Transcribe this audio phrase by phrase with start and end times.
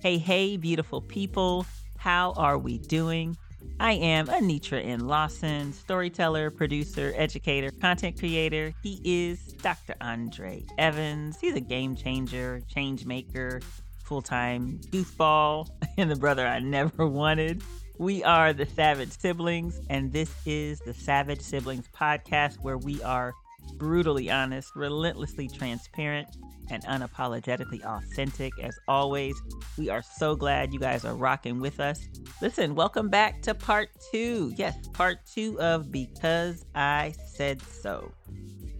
[0.00, 1.66] Hey, hey, beautiful people.
[1.98, 3.36] How are we doing?
[3.78, 5.06] I am Anitra N.
[5.06, 8.72] Lawson, storyteller, producer, educator, content creator.
[8.82, 9.94] He is Dr.
[10.00, 11.38] Andre Evans.
[11.40, 13.60] He's a game changer, change maker,
[14.04, 17.62] full time goofball, and the brother I never wanted.
[17.98, 23.34] We are the Savage Siblings, and this is the Savage Siblings podcast where we are
[23.74, 26.28] brutally honest, relentlessly transparent,
[26.70, 28.52] and unapologetically authentic.
[28.62, 29.40] As always,
[29.76, 32.08] we are so glad you guys are rocking with us.
[32.40, 34.52] Listen, welcome back to part two.
[34.56, 38.12] Yes, part two of Because I Said So.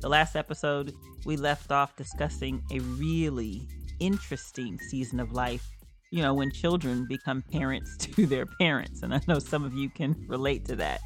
[0.00, 0.94] The last episode,
[1.26, 5.68] we left off discussing a really interesting season of life.
[6.10, 9.02] You know, when children become parents to their parents.
[9.02, 11.00] And I know some of you can relate to that.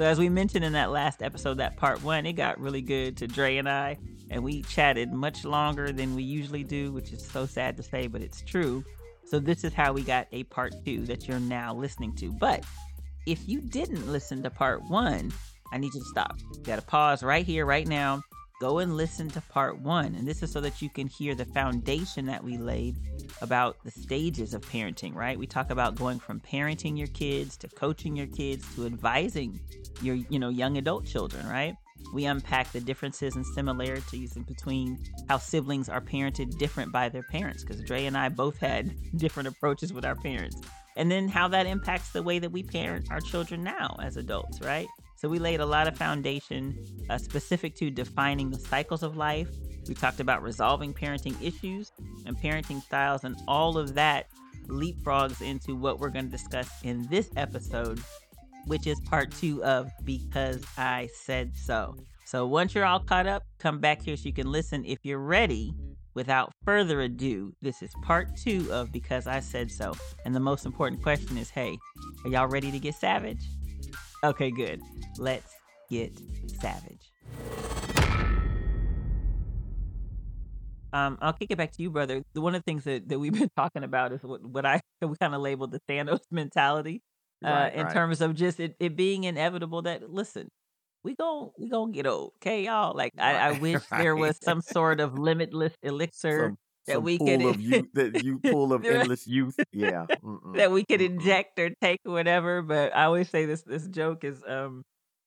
[0.00, 3.18] So, as we mentioned in that last episode, that part one, it got really good
[3.18, 3.98] to Dre and I,
[4.30, 8.06] and we chatted much longer than we usually do, which is so sad to say,
[8.06, 8.82] but it's true.
[9.26, 12.32] So, this is how we got a part two that you're now listening to.
[12.32, 12.64] But
[13.26, 15.34] if you didn't listen to part one,
[15.70, 16.38] I need you to stop.
[16.54, 18.22] You got to pause right here, right now.
[18.60, 20.14] Go and listen to part one.
[20.14, 22.94] And this is so that you can hear the foundation that we laid
[23.40, 25.38] about the stages of parenting, right?
[25.38, 29.58] We talk about going from parenting your kids to coaching your kids to advising
[30.02, 31.74] your, you know, young adult children, right?
[32.12, 37.64] We unpack the differences and similarities between how siblings are parented different by their parents,
[37.64, 40.60] because Dre and I both had different approaches with our parents.
[40.96, 44.60] And then how that impacts the way that we parent our children now as adults,
[44.60, 44.88] right?
[45.20, 49.50] So we laid a lot of foundation uh, specific to defining the cycles of life.
[49.86, 51.92] We talked about resolving parenting issues
[52.24, 54.28] and parenting styles, and all of that
[54.68, 58.00] leapfrogs into what we're going to discuss in this episode,
[58.64, 61.96] which is part two of Because I Said So.
[62.24, 65.18] So once you're all caught up, come back here so you can listen if you're
[65.18, 65.74] ready.
[66.14, 69.92] Without further ado, this is part two of Because I Said So.
[70.24, 71.76] And the most important question is hey,
[72.24, 73.42] are y'all ready to get savage?
[74.22, 74.82] Okay, good.
[75.18, 75.54] Let's
[75.88, 76.12] get
[76.60, 77.10] savage.
[80.92, 82.22] Um, I'll kick it back to you, brother.
[82.34, 85.16] One of the things that, that we've been talking about is what, what I we
[85.16, 87.02] kind of labeled the Thanos mentality,
[87.44, 87.92] uh, right, in right.
[87.94, 90.50] terms of just it, it being inevitable that listen,
[91.02, 92.94] we gon' we gonna get old, okay, y'all.
[92.94, 96.56] Like I, I wish there was some sort of limitless elixir
[96.92, 100.56] that we could of youth, that you pool of endless youth, yeah, Mm-mm.
[100.56, 102.62] that we could inject or take or whatever.
[102.62, 104.82] But I always say this this joke is um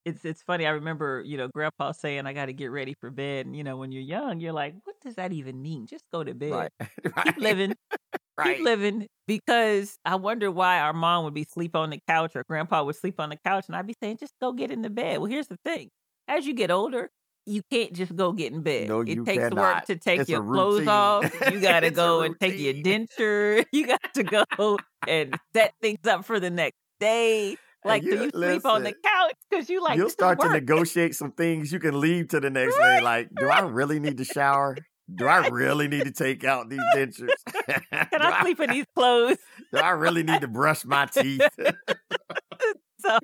[0.06, 0.66] it's it's funny.
[0.66, 3.46] I remember, you know, grandpa saying I got to get ready for bed.
[3.46, 5.88] And, you know, when you're young, you're like, what does that even mean?
[5.88, 6.52] Just go to bed.
[6.52, 6.72] Right.
[7.16, 7.26] right.
[7.26, 7.76] Keep living.
[8.38, 8.58] right.
[8.58, 9.08] Keep living.
[9.28, 12.96] Because I wonder why our mom would be sleep on the couch or grandpa would
[12.96, 13.66] sleep on the couch.
[13.68, 15.20] And I'd be saying, just go get in the bed.
[15.20, 15.90] Well, here's the thing.
[16.28, 17.10] As you get older,
[17.46, 18.88] you can't just go get in bed.
[18.88, 19.56] No, it takes cannot.
[19.56, 21.32] work to take it's your clothes off.
[21.52, 23.66] You got to go and take your denture.
[23.74, 24.78] You got to go
[25.08, 27.54] and set things up for the next day.
[27.54, 29.98] Uh, like, you, do you listen, sleep on the couch because you like?
[29.98, 33.04] You'll start to negotiate some things you can leave to the next right, day.
[33.04, 33.64] Like, do right.
[33.64, 34.78] I really need to shower?
[35.14, 37.30] Do I really need to take out these dentures?
[37.68, 39.38] Can I, I sleep in these clothes?
[39.74, 41.42] do I really need to brush my teeth?
[43.00, 43.20] so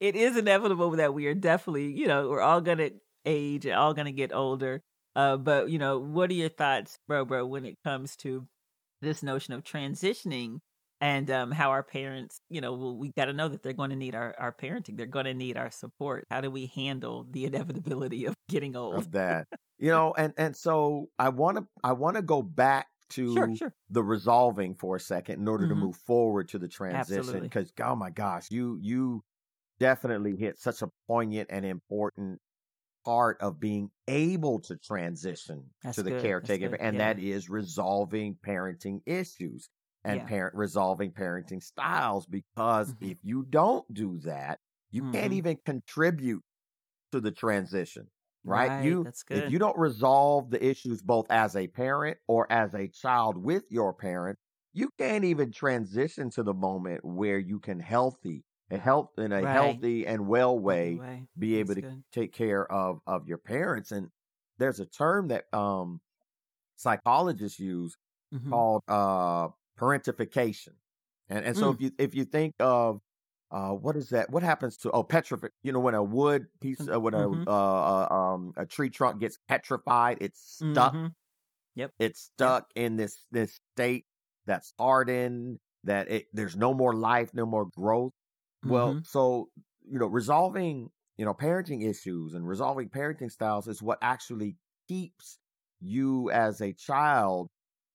[0.00, 2.90] it is inevitable that we are definitely, you know, we're all gonna
[3.24, 4.82] age and all gonna get older.
[5.16, 8.46] Uh, but you know, what are your thoughts, bro, bro, when it comes to
[9.00, 10.58] this notion of transitioning
[11.00, 13.90] and um, how our parents, you know, well, we got to know that they're going
[13.90, 14.96] to need our, our parenting.
[14.96, 16.24] They're going to need our support.
[16.30, 18.96] How do we handle the inevitability of getting old?
[18.96, 19.46] Of that,
[19.78, 23.56] you know, and and so I want to I want to go back to sure,
[23.56, 23.74] sure.
[23.90, 25.80] the resolving for a second in order mm-hmm.
[25.80, 27.40] to move forward to the transition.
[27.40, 29.22] Because oh my gosh, you you
[29.78, 32.40] definitely hit such a poignant and important
[33.04, 36.34] part of being able to transition That's to the good.
[36.52, 37.00] caretaker, and yeah.
[37.00, 39.68] that is resolving parenting issues
[40.04, 40.26] and Yeah.
[40.26, 42.96] parent resolving parenting styles because Mhm.
[43.00, 44.60] if you don't do that,
[44.90, 45.34] you can't Mhm.
[45.34, 46.42] even contribute
[47.12, 48.10] to the transition,
[48.44, 48.72] right?
[48.72, 52.88] Right, You if you don't resolve the issues both as a parent or as a
[52.88, 54.38] child with your parent,
[54.72, 59.46] you can't even transition to the moment where you can healthy a health in a
[59.46, 59.84] Right.
[59.86, 62.04] healthy and well way Anyway, be able that's to good.
[62.12, 64.10] take care of of your parents and
[64.58, 66.00] there's a term that um
[66.76, 67.96] psychologists use
[68.32, 68.52] Mhm.
[68.52, 69.48] called uh
[69.78, 70.74] parentification.
[71.28, 71.72] And and so Mm.
[71.72, 73.00] if you if you think of
[73.50, 74.30] uh what is that?
[74.30, 77.46] What happens to oh petrific you know when a wood piece uh, when a mhm.
[77.46, 80.96] uh, uh um a tree trunk gets petrified, it's stuck.
[80.96, 81.14] Mhm.
[81.76, 81.94] Yep.
[81.98, 84.06] It's stuck in this this state
[84.46, 88.12] that's hardened, that it there's no more life, no more growth.
[88.66, 89.04] Well, Mhm.
[89.04, 89.50] so
[89.86, 94.58] you know, resolving you know parenting issues and resolving parenting styles is what actually
[94.88, 95.38] keeps
[95.80, 97.48] you as a child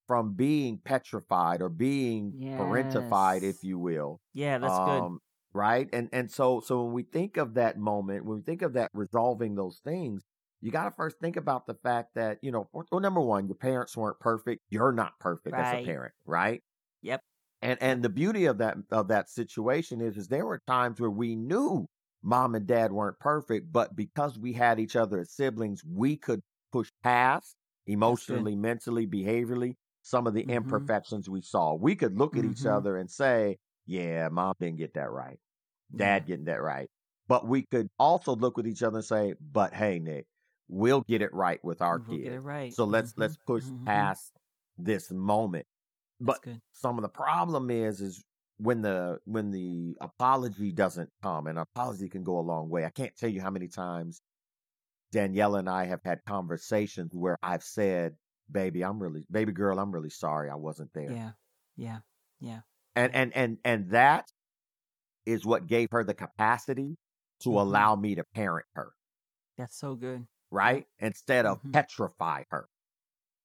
[0.07, 2.59] from being petrified or being yes.
[2.59, 4.21] parentified, if you will.
[4.33, 5.19] Yeah, that's um, good.
[5.53, 5.89] Right.
[5.93, 8.91] And and so so when we think of that moment, when we think of that
[8.93, 10.23] resolving those things,
[10.61, 13.55] you got to first think about the fact that you know, well, number one, your
[13.55, 14.61] parents weren't perfect.
[14.69, 15.59] You're not perfect right.
[15.59, 16.63] as a parent, right?
[17.01, 17.21] Yep.
[17.61, 21.09] And and the beauty of that of that situation is is there were times where
[21.09, 21.87] we knew
[22.23, 26.41] mom and dad weren't perfect, but because we had each other as siblings, we could
[26.71, 27.55] push past
[27.87, 30.51] emotionally, mentally, behaviorally some of the mm-hmm.
[30.51, 31.73] imperfections we saw.
[31.73, 32.51] We could look at mm-hmm.
[32.51, 35.39] each other and say, "Yeah, mom didn't get that right.
[35.95, 36.27] Dad yeah.
[36.27, 36.89] getting that right."
[37.27, 40.25] But we could also look at each other and say, "But hey, Nick,
[40.67, 42.43] we'll get it right with our we'll kids.
[42.43, 42.73] Right.
[42.73, 43.21] So let's mm-hmm.
[43.21, 43.85] let's push mm-hmm.
[43.85, 44.31] past
[44.77, 45.65] this moment."
[46.19, 46.43] But
[46.73, 48.23] some of the problem is is
[48.57, 52.85] when the when the apology doesn't come, and apology can go a long way.
[52.85, 54.21] I can't tell you how many times
[55.13, 58.15] Daniela and I have had conversations where I've said,
[58.51, 61.31] "Baby, I'm really, baby girl, I'm really sorry I wasn't there." Yeah,
[61.77, 61.99] yeah,
[62.41, 62.59] yeah.
[62.95, 64.25] And and and and that
[65.25, 66.97] is what gave her the capacity
[67.41, 67.57] to mm-hmm.
[67.59, 68.89] allow me to parent her.
[69.57, 70.25] That's so good.
[70.51, 70.85] Right?
[70.99, 71.71] Instead of mm-hmm.
[71.71, 72.67] petrify her.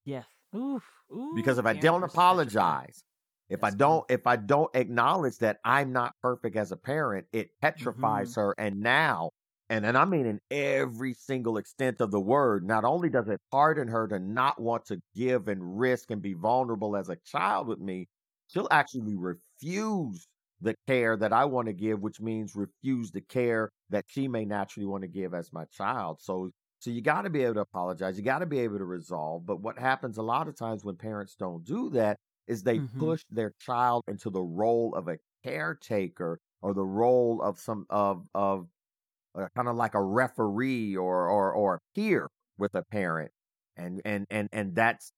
[0.05, 0.27] Yes.
[0.55, 0.83] Oof.
[1.13, 3.03] Ooh, because if I don't apologize,
[3.49, 4.15] if That's I don't good.
[4.15, 8.41] if I don't acknowledge that I'm not perfect as a parent, it petrifies mm-hmm.
[8.41, 9.31] her and now
[9.69, 13.41] and and I mean in every single extent of the word, not only does it
[13.53, 17.69] harden her to not want to give and risk and be vulnerable as a child
[17.69, 18.07] with me,
[18.49, 20.27] she'll actually refuse
[20.61, 24.45] the care that I want to give, which means refuse the care that she may
[24.45, 26.19] naturally want to give as my child.
[26.21, 26.51] So
[26.85, 28.19] so you got to be able to apologize.
[28.19, 29.47] You got to be able to resolve.
[29.47, 32.99] But what happens a lot of times when parents don't do that is they mm-hmm.
[32.99, 38.29] push their child into the role of a caretaker or the role of some of
[38.35, 38.67] of
[39.35, 42.29] uh, kind of like a referee or or or a peer
[42.59, 43.31] with a parent
[43.79, 45.11] and and and and that's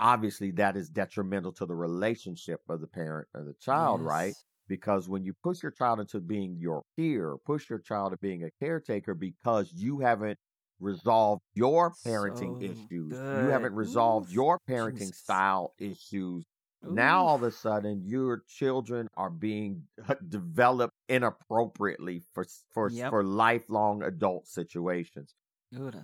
[0.00, 4.08] obviously that is detrimental to the relationship of the parent or the child yes.
[4.08, 4.34] right
[4.68, 8.42] because when you push your child into being your peer push your child to being
[8.44, 10.38] a caretaker because you haven't
[10.82, 13.44] resolved your parenting so issues good.
[13.44, 15.18] you haven't resolved Ooh, your parenting Jesus.
[15.18, 16.44] style issues
[16.84, 16.92] Ooh.
[16.94, 19.84] Now all of a sudden your children are being
[20.28, 23.10] developed inappropriately for for yep.
[23.10, 25.34] for lifelong adult situations.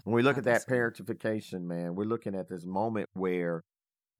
[0.04, 3.62] when we look at that parentification, man, we're looking at this moment where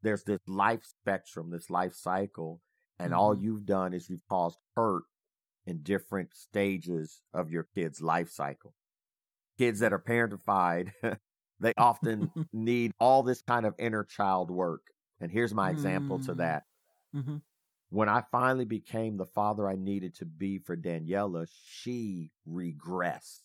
[0.03, 2.61] there's this life spectrum, this life cycle,
[2.99, 3.21] and mm-hmm.
[3.21, 5.05] all you've done is you've caused hurt
[5.67, 8.75] in different stages of your kid's life cycle.
[9.59, 10.93] Kids that are parentified,
[11.61, 14.83] they often need all this kind of inner child work
[15.21, 16.37] and here's my example to mm.
[16.39, 16.63] that.
[17.15, 17.37] Mm-hmm.
[17.91, 23.41] When I finally became the father I needed to be for Daniela, she regressed.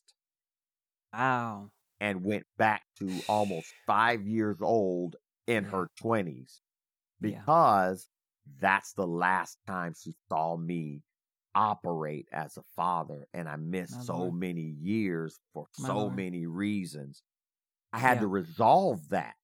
[1.13, 1.69] Wow.
[1.99, 5.15] And went back to almost five years old
[5.47, 5.69] in yeah.
[5.69, 6.59] her 20s
[7.21, 8.09] because
[8.45, 8.51] yeah.
[8.59, 11.01] that's the last time she saw me
[11.55, 13.27] operate as a father.
[13.33, 14.35] And I missed My so Lord.
[14.35, 16.15] many years for My so Lord.
[16.15, 17.23] many reasons.
[17.91, 18.21] I had yeah.
[18.21, 19.35] to resolve that.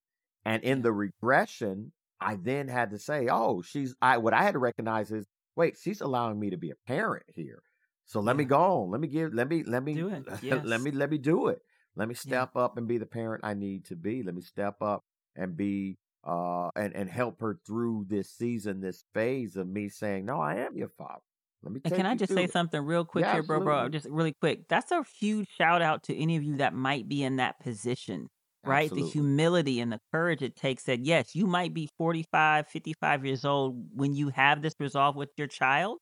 [0.45, 1.91] And in the regression,
[2.21, 5.77] I then had to say, oh, she's I what I had to recognize is wait,
[5.81, 7.61] she's allowing me to be a parent here.
[8.05, 8.37] So let yeah.
[8.39, 8.91] me go on.
[8.91, 10.23] Let me give let me let me do it.
[10.41, 10.65] Yes.
[10.65, 11.61] let me let me do it.
[11.95, 12.61] Let me step yeah.
[12.61, 14.23] up and be the parent I need to be.
[14.23, 15.03] Let me step up
[15.35, 20.25] and be uh and and help her through this season, this phase of me saying,
[20.25, 21.21] "No, I am your father."
[21.63, 21.81] Let me.
[21.83, 22.51] And can I just say it.
[22.51, 23.89] something real quick yeah, here, bro, bro?
[23.89, 24.67] Just really quick.
[24.69, 28.27] That's a huge shout out to any of you that might be in that position
[28.65, 28.85] right?
[28.85, 29.07] Absolutely.
[29.07, 33.45] The humility and the courage it takes that, yes, you might be 45, 55 years
[33.45, 35.99] old when you have this resolve with your child,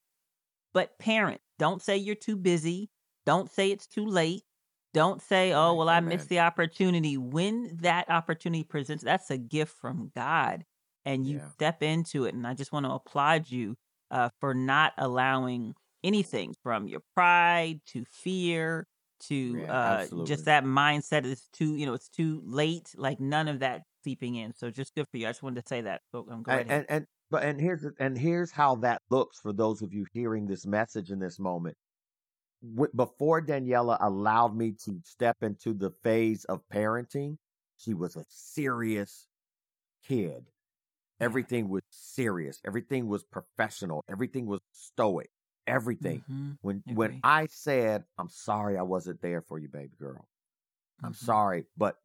[0.74, 2.90] but parent, don't say you're too busy.
[3.26, 4.44] Don't say it's too late.
[4.94, 7.18] Don't say, oh, well, I missed the opportunity.
[7.18, 10.64] When that opportunity presents, that's a gift from God.
[11.06, 11.50] And you yeah.
[11.50, 12.34] step into it.
[12.34, 13.76] And I just want to applaud you
[14.12, 15.74] uh, for not allowing
[16.04, 18.86] anything from your pride to fear
[19.20, 23.48] to yeah, uh just that mindset is too you know it's too late like none
[23.48, 24.54] of that seeping in.
[24.54, 25.26] So just good for you.
[25.26, 27.86] I just wanted to say that so um, go and, and, and but and here's
[28.00, 31.76] and here's how that looks for those of you hearing this message in this moment.
[32.96, 37.38] Before daniela allowed me to step into the phase of parenting
[37.78, 39.28] she was a serious
[40.08, 40.46] kid
[41.20, 45.30] everything was serious everything was professional everything was stoic
[45.68, 46.24] everything.
[46.32, 46.52] Mm-hmm.
[46.62, 50.28] When when I said, "I'm sorry I wasn't there for you, baby girl.
[51.04, 51.26] I'm mm-hmm.
[51.26, 51.96] sorry, but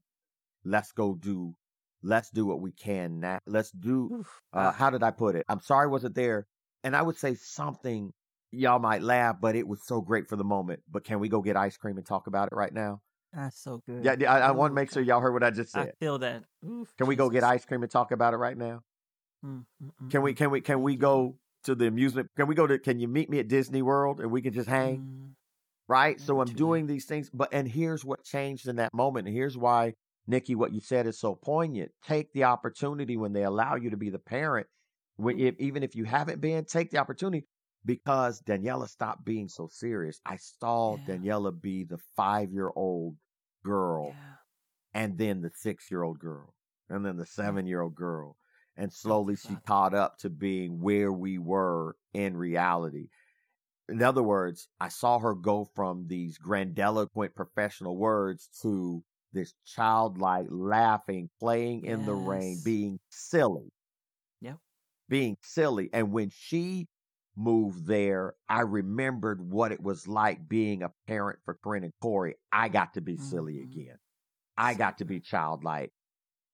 [0.64, 1.54] let's go do
[2.02, 3.38] let's do what we can now.
[3.46, 5.46] Let's do uh, how did I put it?
[5.48, 6.46] I'm sorry I wasn't there."
[6.84, 8.12] And I would say something
[8.50, 10.80] y'all might laugh, but it was so great for the moment.
[10.90, 13.00] But can we go get ice cream and talk about it right now?
[13.32, 14.04] That's so good.
[14.04, 15.88] Yeah, I, I want to make sure y'all heard what I just said.
[15.88, 16.42] I feel that.
[16.68, 18.82] Oof, can we go get ice cream and talk about it right now?
[19.44, 20.08] Mm-hmm.
[20.08, 20.34] Can we?
[20.34, 20.60] Can we?
[20.60, 22.30] Can we go to the amusement?
[22.36, 22.78] Can we go to?
[22.78, 24.98] Can you meet me at Disney World and we can just hang?
[24.98, 25.26] Mm-hmm.
[25.88, 26.20] Right.
[26.20, 29.58] So I'm doing these things, but and here's what changed in that moment, and here's
[29.58, 29.94] why,
[30.26, 31.90] Nikki, what you said is so poignant.
[32.06, 34.66] Take the opportunity when they allow you to be the parent.
[35.16, 37.46] When if, even if you haven't been, take the opportunity
[37.84, 40.20] because Daniela stopped being so serious.
[40.24, 41.14] I saw yeah.
[41.14, 43.16] Daniela be the five year old
[43.64, 45.00] girl yeah.
[45.00, 46.54] and then the six year old girl
[46.88, 48.36] and then the seven year old girl.
[48.76, 53.08] And slowly she caught up to being where we were in reality.
[53.88, 60.46] In other words, I saw her go from these grandiloquent professional words to this childlike
[60.50, 62.06] laughing, playing in yes.
[62.06, 63.72] the rain, being silly.
[64.40, 64.54] Yeah.
[65.08, 65.90] Being silly.
[65.92, 66.86] And when she
[67.36, 72.36] moved there, I remembered what it was like being a parent for Corinne and Corey.
[72.50, 73.24] I got to be mm-hmm.
[73.24, 73.96] silly again.
[74.56, 75.92] I got to be childlike.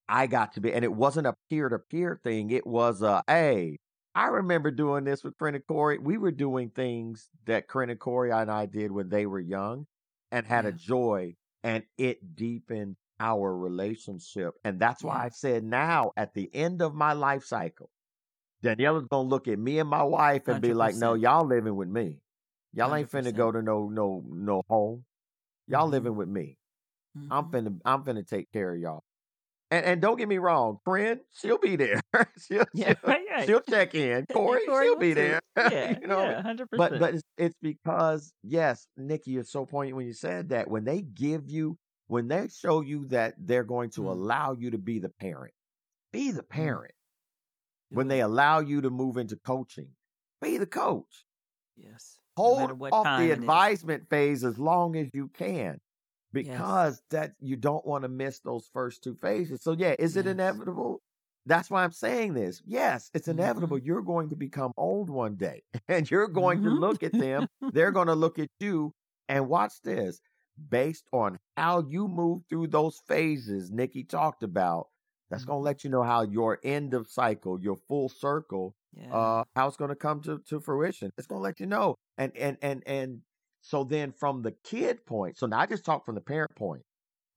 [0.08, 2.50] I got to be, and it wasn't a peer to peer thing.
[2.50, 3.78] It was a, hey,
[4.14, 5.98] I remember doing this with Corinne and Corey.
[5.98, 9.86] We were doing things that Corinne and Corey and I did when they were young
[10.32, 10.70] and had yeah.
[10.70, 14.54] a joy, and it deepened our relationship.
[14.64, 17.90] And that's why I said now at the end of my life cycle,
[18.62, 20.62] Daniela's gonna look at me and my wife and 100%.
[20.62, 22.18] be like, "No, y'all living with me.
[22.72, 23.24] Y'all ain't 100%.
[23.24, 25.04] finna go to no no no home.
[25.66, 25.92] Y'all mm-hmm.
[25.92, 26.56] living with me.
[27.16, 27.32] Mm-hmm.
[27.32, 29.04] I'm finna I'm finna take care of y'all."
[29.70, 32.00] And and don't get me wrong, friend, she'll be there.
[32.38, 33.44] she'll, yeah, she'll, yeah.
[33.44, 34.24] she'll, check in.
[34.32, 35.40] Corey, Corey she'll be there.
[35.56, 36.92] Yeah, you know, yeah, hundred percent.
[36.92, 40.70] But but it's, it's because yes, Nikki, you're so poignant when you said that.
[40.70, 44.10] When they give you, when they show you that they're going to mm.
[44.10, 45.52] allow you to be the parent,
[46.12, 46.48] be the mm.
[46.48, 46.94] parent.
[47.92, 47.96] Mm.
[47.96, 49.88] When they allow you to move into coaching,
[50.40, 51.26] be the coach.
[51.76, 52.18] Yes.
[52.38, 55.80] Hold no off the advisement phase as long as you can
[56.32, 57.02] because yes.
[57.10, 59.62] that you don't want to miss those first two phases.
[59.62, 60.32] So yeah, is it yes.
[60.32, 61.00] inevitable?
[61.46, 62.60] That's why I'm saying this.
[62.66, 63.78] Yes, it's inevitable.
[63.78, 63.86] Mm-hmm.
[63.86, 66.68] You're going to become old one day and you're going mm-hmm.
[66.68, 67.46] to look at them.
[67.72, 68.92] They're going to look at you
[69.28, 70.20] and watch this
[70.68, 74.88] based on how you move through those phases Nikki talked about.
[75.30, 75.52] That's mm-hmm.
[75.52, 79.14] going to let you know how your end of cycle, your full circle, yeah.
[79.14, 81.10] uh, how it's going to come to, to fruition.
[81.16, 81.96] It's going to let you know.
[82.16, 83.20] And, and, and, and
[83.60, 86.82] so then from the kid point, so now I just talk from the parent point.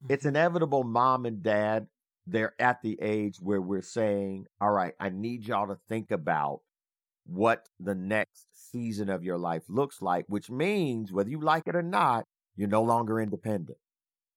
[0.04, 0.14] Mm-hmm.
[0.14, 1.88] It's inevitable mom and dad,
[2.28, 6.62] they're at the age where we're saying, all right, I need y'all to think about
[7.26, 11.76] what the next season of your life looks like, which means whether you like it
[11.76, 12.26] or not,
[12.56, 13.78] you're no longer independent.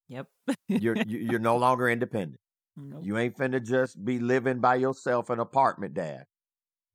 [0.08, 0.26] Yep.
[0.68, 2.40] you're you're no longer independent.
[2.76, 3.02] Nope.
[3.04, 6.24] You ain't finna just be living by yourself in an apartment, dad.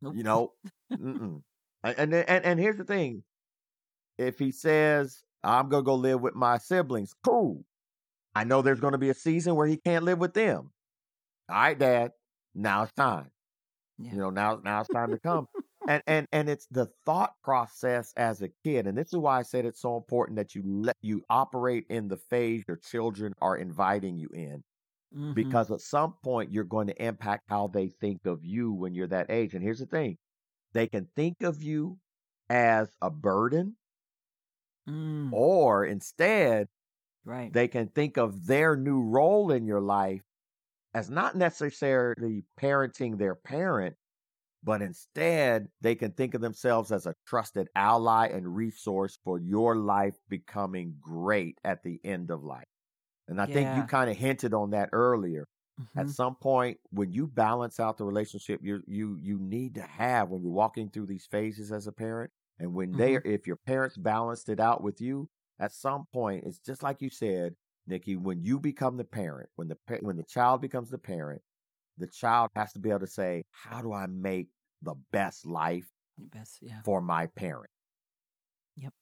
[0.02, 0.16] Nope.
[0.16, 0.52] You know,
[0.90, 1.44] and
[1.84, 3.24] and and here's the thing:
[4.20, 7.64] if he says, I'm going to go live with my siblings, cool.
[8.36, 10.72] I know there's going to be a season where he can't live with them.
[11.50, 12.12] All right, dad,
[12.54, 13.32] now it's time.
[13.98, 14.12] Yeah.
[14.12, 15.48] You know, now now it's time to come.
[15.88, 18.88] and and and it's the thought process as a kid.
[18.88, 22.08] And this is why I said it's so important that you let you operate in
[22.08, 24.64] the phase your children are inviting you in.
[25.16, 25.34] Mm-hmm.
[25.34, 29.08] Because at some point you're going to impact how they think of you when you're
[29.08, 29.56] that age.
[29.56, 30.18] And here's the thing.
[30.74, 31.98] They can think of you
[32.50, 33.76] as a burden
[34.90, 35.30] Mm.
[35.32, 36.68] Or instead,
[37.26, 37.52] right.
[37.54, 40.22] they can think of their new role in your life
[40.94, 43.96] as not necessarily parenting their parent,
[44.64, 49.76] but instead they can think of themselves as a trusted ally and resource for your
[49.76, 52.68] life becoming great at the end of life.
[53.28, 53.54] And I yeah.
[53.54, 55.48] think you kind of hinted on that earlier.
[55.80, 56.00] Mm-hmm.
[56.00, 60.30] At some point, when you balance out the relationship you you you need to have
[60.30, 63.00] when you're walking through these phases as a parent, and when mm-hmm.
[63.00, 67.02] they, if your parents balanced it out with you, at some point, it's just like
[67.02, 67.56] you said,
[67.88, 68.16] Nikki.
[68.16, 71.42] When you become the parent, when the when the child becomes the parent,
[71.98, 74.48] the child has to be able to say, "How do I make
[74.82, 75.88] the best life
[76.18, 76.82] best, yeah.
[76.86, 77.70] for my parent?"
[78.78, 78.94] Yep.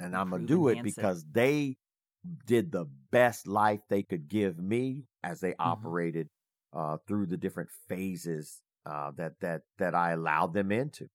[0.00, 1.32] And I'm gonna do it because it.
[1.32, 1.76] they
[2.46, 5.68] did the best life they could give me as they mm-hmm.
[5.68, 6.28] operated
[6.72, 11.08] uh, through the different phases uh, that that that I allowed them into.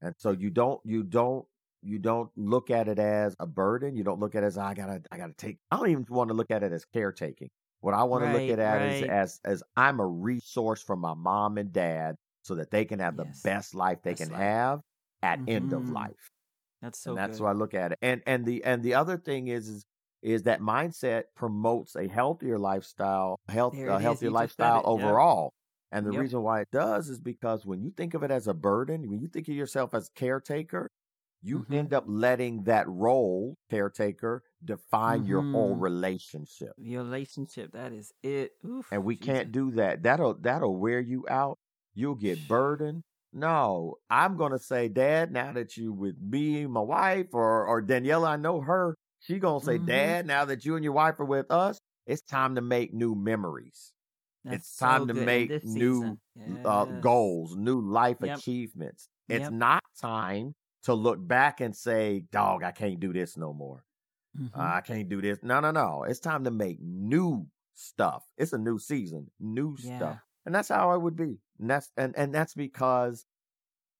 [0.00, 1.44] And so you don't you don't
[1.82, 3.96] you don't look at it as a burden.
[3.96, 5.58] You don't look at it as I gotta I gotta take.
[5.70, 7.50] I don't even want to look at it as caretaking.
[7.80, 9.10] What I want right, to look at it right.
[9.10, 13.14] as as I'm a resource for my mom and dad so that they can have
[13.18, 13.42] yes.
[13.42, 14.40] the best life they best can life.
[14.40, 14.80] have
[15.22, 15.50] at mm-hmm.
[15.50, 15.94] end of mm-hmm.
[15.94, 16.30] life.
[16.82, 17.10] That's so.
[17.10, 17.44] And that's good.
[17.44, 17.98] what I look at it.
[18.02, 19.84] And and the and the other thing is is
[20.22, 25.52] is that mindset promotes a healthier lifestyle, health a healthier lifestyle overall.
[25.90, 26.20] And the yep.
[26.20, 29.20] reason why it does is because when you think of it as a burden, when
[29.20, 30.90] you think of yourself as caretaker,
[31.42, 31.74] you mm-hmm.
[31.74, 35.28] end up letting that role, caretaker, define mm-hmm.
[35.28, 35.82] your whole mm-hmm.
[35.82, 36.72] relationship.
[36.76, 38.52] Your relationship, that is it.
[38.66, 40.02] Oof, and we can't do that.
[40.02, 41.58] That'll that'll wear you out.
[41.94, 43.02] you'll get burdened.
[43.32, 47.82] No, I'm going to say, Dad, now that you with me, my wife, or, or
[47.82, 49.86] Daniela, I know her, she going to say, mm-hmm.
[49.86, 53.14] Dad, now that you and your wife are with us, it's time to make new
[53.14, 53.92] memories.
[54.50, 56.48] That's it's time so to make new yes.
[56.64, 58.38] uh, goals, new life yep.
[58.38, 59.08] achievements.
[59.28, 59.52] It's yep.
[59.52, 63.84] not time to look back and say, dog, I can't do this no more.
[64.38, 64.58] Mm-hmm.
[64.58, 65.38] Uh, I can't do this.
[65.42, 66.04] No, no, no.
[66.04, 68.24] It's time to make new stuff.
[68.36, 69.96] It's a new season, new yeah.
[69.98, 70.18] stuff.
[70.46, 71.38] And that's how I would be.
[71.60, 73.26] And that's and, and that's because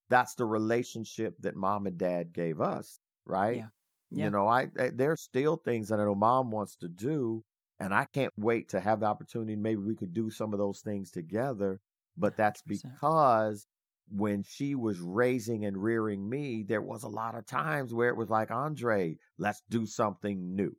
[0.09, 3.59] that's the relationship that mom and dad gave us, right?
[3.59, 3.67] Yeah.
[4.11, 4.25] yeah.
[4.25, 7.45] You know, I, I there's still things that I know mom wants to do,
[7.81, 9.57] and I can't wait to have the opportunity.
[9.57, 11.81] Maybe we could do some of those things together.
[12.17, 12.83] But that's 100%.
[12.83, 13.67] because
[14.11, 18.17] when she was raising and rearing me, there was a lot of times where it
[18.17, 20.75] was like, Andre, let's do something new.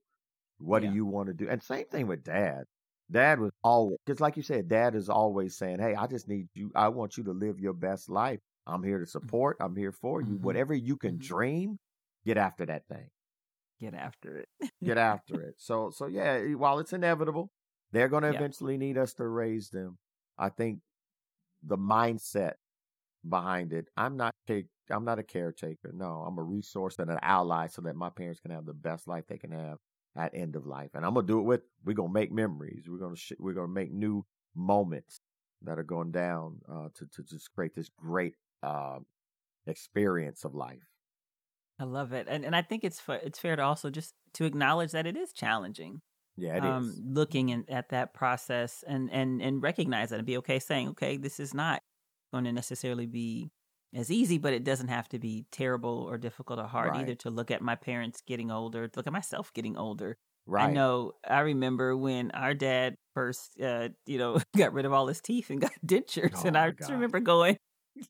[0.59, 0.89] What yeah.
[0.89, 1.47] do you want to do?
[1.47, 2.63] And same thing with dad.
[3.11, 6.47] Dad was always, because like you said, dad is always saying, Hey, I just need
[6.53, 6.71] you.
[6.75, 8.39] I want you to live your best life.
[8.67, 9.09] I'm here to mm-hmm.
[9.09, 9.57] support.
[9.59, 10.33] I'm here for you.
[10.33, 10.43] Mm-hmm.
[10.43, 11.27] Whatever you can mm-hmm.
[11.27, 11.79] dream,
[12.25, 13.09] get after that thing.
[13.79, 14.49] Get after it.
[14.83, 15.55] get after it.
[15.57, 17.51] So, so yeah, while it's inevitable,
[17.91, 18.37] they're going to yeah.
[18.37, 19.97] eventually need us to raise them.
[20.37, 20.79] I think
[21.63, 22.53] the mindset
[23.27, 23.87] behind it.
[23.97, 25.91] I'm not take I'm not a caretaker.
[25.93, 29.07] No, I'm a resource and an ally so that my parents can have the best
[29.07, 29.77] life they can have
[30.17, 30.89] at end of life.
[30.93, 32.85] And I'm gonna do it with we're gonna make memories.
[32.87, 35.19] We're gonna sh- we're gonna make new moments
[35.63, 38.99] that are going down uh, to to just create this great uh,
[39.67, 40.87] experience of life.
[41.79, 44.45] I love it, and and I think it's fa- it's fair to also just to
[44.45, 46.01] acknowledge that it is challenging.
[46.35, 47.01] Yeah, it um, is.
[47.03, 51.17] Looking in, at that process and and and recognize that and be okay saying, okay,
[51.17, 51.81] this is not
[52.31, 53.51] going to necessarily be
[53.95, 57.01] as easy, but it doesn't have to be terrible or difficult or hard right.
[57.01, 60.17] either to look at my parents getting older, to look at myself getting older.
[60.45, 60.69] Right.
[60.69, 65.07] I know I remember when our dad first, uh, you know, got rid of all
[65.07, 66.43] his teeth and got dentures.
[66.43, 66.89] Oh and I God.
[66.89, 67.57] remember going,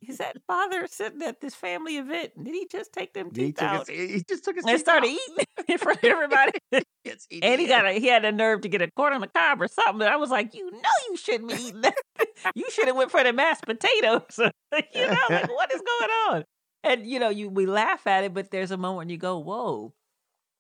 [0.08, 2.32] is that father sitting at this family event?
[2.42, 3.88] Did he just take them teeth he out?
[3.88, 5.14] His, he just took his and started out.
[5.14, 6.52] eating in front of everybody.
[6.74, 9.62] and he got a, he had a nerve to get a corn on the cob
[9.62, 10.08] or something.
[10.08, 11.96] I was like, you know, you shouldn't be eating that.
[12.56, 14.38] you should have went for the mashed potatoes.
[14.38, 16.46] you know, like what is going on?
[16.84, 19.40] And you know, you we laugh at it, but there's a moment when you go,
[19.40, 19.94] whoa,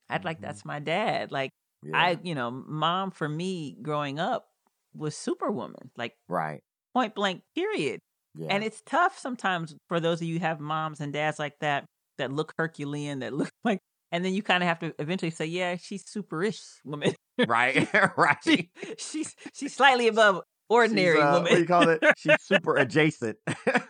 [0.10, 0.46] I'd like mm-hmm.
[0.46, 1.32] that's my dad.
[1.32, 1.52] Like
[1.84, 1.98] yeah.
[1.98, 4.48] I, you know, mom for me growing up
[4.94, 5.92] was superwoman.
[5.96, 6.62] Like right.
[6.94, 8.02] Point blank, period.
[8.36, 8.48] Yeah.
[8.50, 11.86] And it's tough sometimes for those of you who have moms and dads like that
[12.18, 13.80] that look Herculean, that look like,
[14.12, 17.14] and then you kind of have to eventually say, yeah, she's super-ish woman.
[17.48, 17.88] right,
[18.18, 18.38] right.
[18.44, 21.44] She, she's she's slightly above ordinary uh, woman.
[21.44, 22.04] What do you call it?
[22.18, 23.38] She's super adjacent.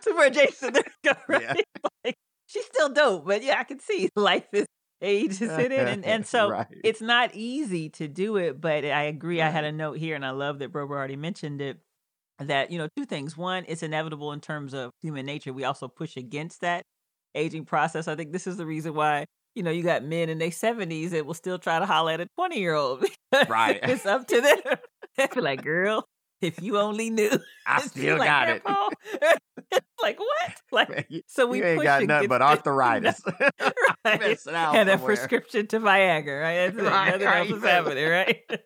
[0.00, 0.78] super adjacent.
[1.04, 1.42] Go, right?
[1.42, 1.54] Yeah.
[2.04, 4.66] Like, she's still dope, but yeah, I can see life is
[5.02, 6.66] age sit in, and and so right.
[6.84, 8.60] it's not easy to do it.
[8.60, 9.40] But I agree.
[9.40, 9.48] Right.
[9.48, 11.78] I had a note here, and I love that Bro already mentioned it
[12.40, 13.36] that you know two things.
[13.36, 15.52] One it's inevitable in terms of human nature.
[15.52, 16.84] We also push against that
[17.34, 18.08] aging process.
[18.08, 21.10] I think this is the reason why you know you got men in their 70s
[21.10, 23.04] that will still try to holler at a 20 year old
[23.48, 23.78] right.
[23.82, 24.58] it's up to them.
[25.16, 26.06] They like girl
[26.40, 27.30] if you only knew.
[27.66, 28.62] I still got it.
[30.00, 30.54] Like what?
[30.70, 33.20] Like so we you ain't got nothing but arthritis.
[34.04, 34.38] Right.
[34.46, 37.50] and a prescription to viagra right, That's right, nothing right.
[37.50, 38.60] else is happening right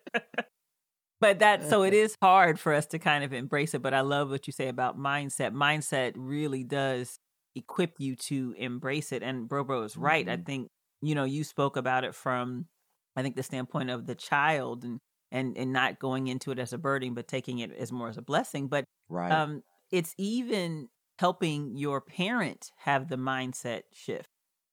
[1.25, 4.01] but that so it is hard for us to kind of embrace it but i
[4.01, 5.53] love what you say about mindset.
[5.53, 7.19] Mindset really does
[7.55, 10.25] equip you to embrace it and bro bro is right.
[10.25, 10.41] Mm-hmm.
[10.41, 10.69] i think
[11.01, 12.67] you know you spoke about it from
[13.15, 14.99] i think the standpoint of the child and
[15.31, 18.17] and and not going into it as a burden but taking it as more as
[18.17, 19.31] a blessing but right.
[19.31, 24.29] um it's even helping your parent have the mindset shift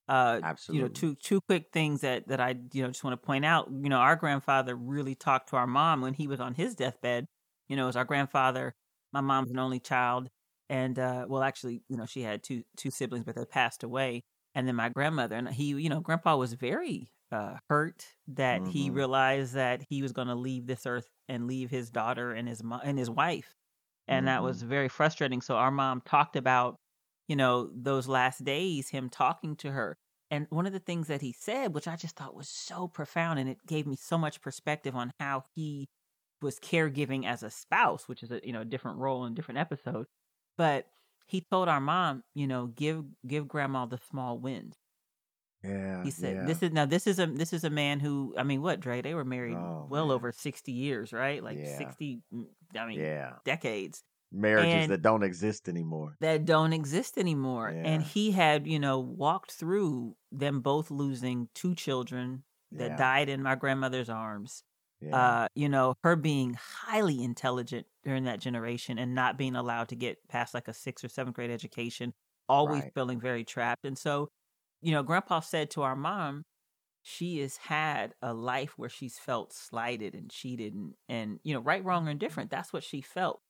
[0.08, 0.78] uh, Absolutely.
[0.78, 3.44] You know, two two quick things that that I you know just want to point
[3.44, 3.68] out.
[3.70, 7.26] You know, our grandfather really talked to our mom when he was on his deathbed.
[7.68, 8.74] You know, as our grandfather,
[9.12, 10.28] my mom's an only child,
[10.68, 14.22] and uh, well, actually, you know, she had two two siblings, but they passed away.
[14.54, 18.70] And then my grandmother, and he, you know, Grandpa was very uh, hurt that mm-hmm.
[18.70, 22.48] he realized that he was going to leave this earth and leave his daughter and
[22.48, 23.54] his and his wife,
[24.08, 24.26] and mm-hmm.
[24.26, 24.68] that was mm-hmm.
[24.68, 25.40] very frustrating.
[25.40, 26.76] So our mom talked about
[27.28, 29.96] you know, those last days, him talking to her.
[30.30, 33.38] And one of the things that he said, which I just thought was so profound,
[33.38, 35.88] and it gave me so much perspective on how he
[36.40, 39.58] was caregiving as a spouse, which is a you know a different role in different
[39.58, 40.06] episode.
[40.56, 40.86] But
[41.26, 44.74] he told our mom, you know, give give grandma the small wins.
[45.62, 46.02] Yeah.
[46.02, 46.44] He said, yeah.
[46.46, 46.86] "This is now.
[46.86, 48.34] This is a this is a man who.
[48.36, 49.02] I mean, what Dre?
[49.02, 50.14] They were married oh, well man.
[50.14, 51.42] over sixty years, right?
[51.42, 51.78] Like yeah.
[51.78, 52.20] sixty.
[52.34, 56.16] Mm, I mean, yeah, decades marriages that don't exist anymore.
[56.20, 57.72] That don't exist anymore.
[57.74, 57.82] Yeah.
[57.90, 62.96] And he had, you know, walked through them both losing two children that yeah.
[62.96, 64.62] died in my grandmother's arms.
[65.00, 65.16] Yeah.
[65.16, 69.96] Uh, you know, her being highly intelligent during that generation and not being allowed to
[69.96, 72.14] get past like a sixth or seventh grade education,
[72.48, 72.94] always right.
[72.94, 73.84] feeling very trapped.
[73.84, 74.28] And so,
[74.80, 76.44] you know, grandpa said to our mom,
[77.02, 81.60] she has had a life where she's felt slighted and cheated and, and you know,
[81.60, 82.50] right, wrong, or indifferent.
[82.50, 83.40] That's what she felt.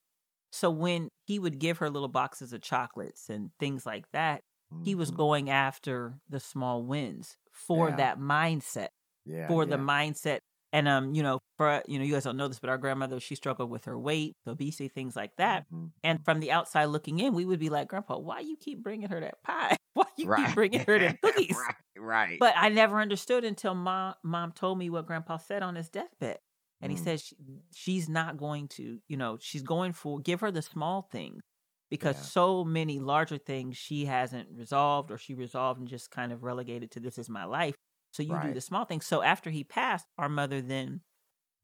[0.53, 4.83] So when he would give her little boxes of chocolates and things like that, mm-hmm.
[4.83, 5.17] he was mm-hmm.
[5.17, 7.95] going after the small wins for yeah.
[7.95, 8.89] that mindset.
[9.25, 9.69] Yeah, for yeah.
[9.69, 10.39] the mindset
[10.73, 13.19] and um, you know, for you know, you guys don't know this, but our grandmother
[13.19, 15.65] she struggled with her weight, obesity, things like that.
[15.71, 15.85] Mm-hmm.
[16.03, 19.09] And from the outside looking in, we would be like, "Grandpa, why you keep bringing
[19.09, 19.77] her that pie?
[19.93, 20.47] Why you right.
[20.47, 22.39] keep bringing her that cookies?" right, right.
[22.39, 26.39] But I never understood until mom mom told me what Grandpa said on his deathbed,
[26.83, 26.97] and mm.
[26.97, 27.35] he said she,
[27.73, 31.41] she's not going to, you know, she's going for give her the small things
[31.89, 32.23] because yeah.
[32.23, 36.91] so many larger things she hasn't resolved or she resolved and just kind of relegated
[36.91, 37.75] to this is my life
[38.13, 38.47] so you right.
[38.47, 39.05] do the small things.
[39.05, 41.01] So after he passed, our mother then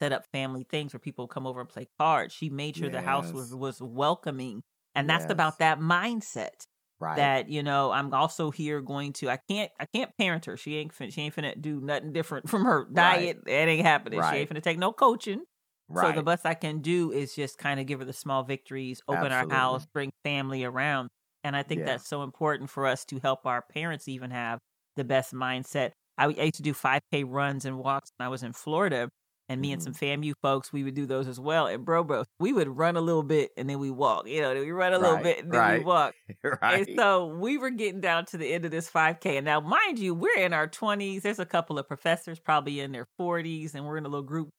[0.00, 2.34] set up family things where people come over and play cards.
[2.34, 2.94] She made sure yes.
[2.94, 4.62] the house was was welcoming.
[4.94, 5.30] And that's yes.
[5.30, 6.66] about that mindset.
[7.00, 7.16] Right.
[7.16, 10.58] That, you know, I'm also here going to I can't I can't parent her.
[10.58, 13.38] She ain't she ain't finna do nothing different from her diet.
[13.46, 13.54] Right.
[13.54, 14.18] It ain't happening.
[14.18, 14.34] Right.
[14.34, 15.42] She ain't finna take no coaching.
[15.88, 16.14] Right.
[16.14, 19.02] So the best I can do is just kind of give her the small victories,
[19.08, 19.54] open Absolutely.
[19.54, 21.08] our house, bring family around.
[21.42, 21.86] And I think yeah.
[21.86, 24.58] that's so important for us to help our parents even have
[24.96, 25.92] the best mindset.
[26.18, 29.08] I, I used to do 5K runs and walks when I was in Florida.
[29.50, 29.72] And me mm-hmm.
[29.74, 31.66] and some FAMU folks, we would do those as well.
[31.66, 34.28] And bro, bro, we would run a little bit and then we walk.
[34.28, 36.14] You know, we run a little bit and then right, we walk.
[36.62, 36.86] right.
[36.86, 39.38] And so we were getting down to the end of this 5K.
[39.38, 41.22] And now, mind you, we're in our 20s.
[41.22, 44.50] There's a couple of professors probably in their 40s, and we're in a little group.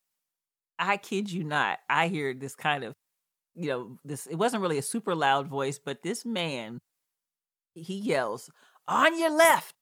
[0.78, 1.80] I kid you not.
[1.90, 2.94] I hear this kind of,
[3.56, 6.80] you know, this, it wasn't really a super loud voice, but this man,
[7.76, 8.50] he yells,
[8.90, 9.74] on your left,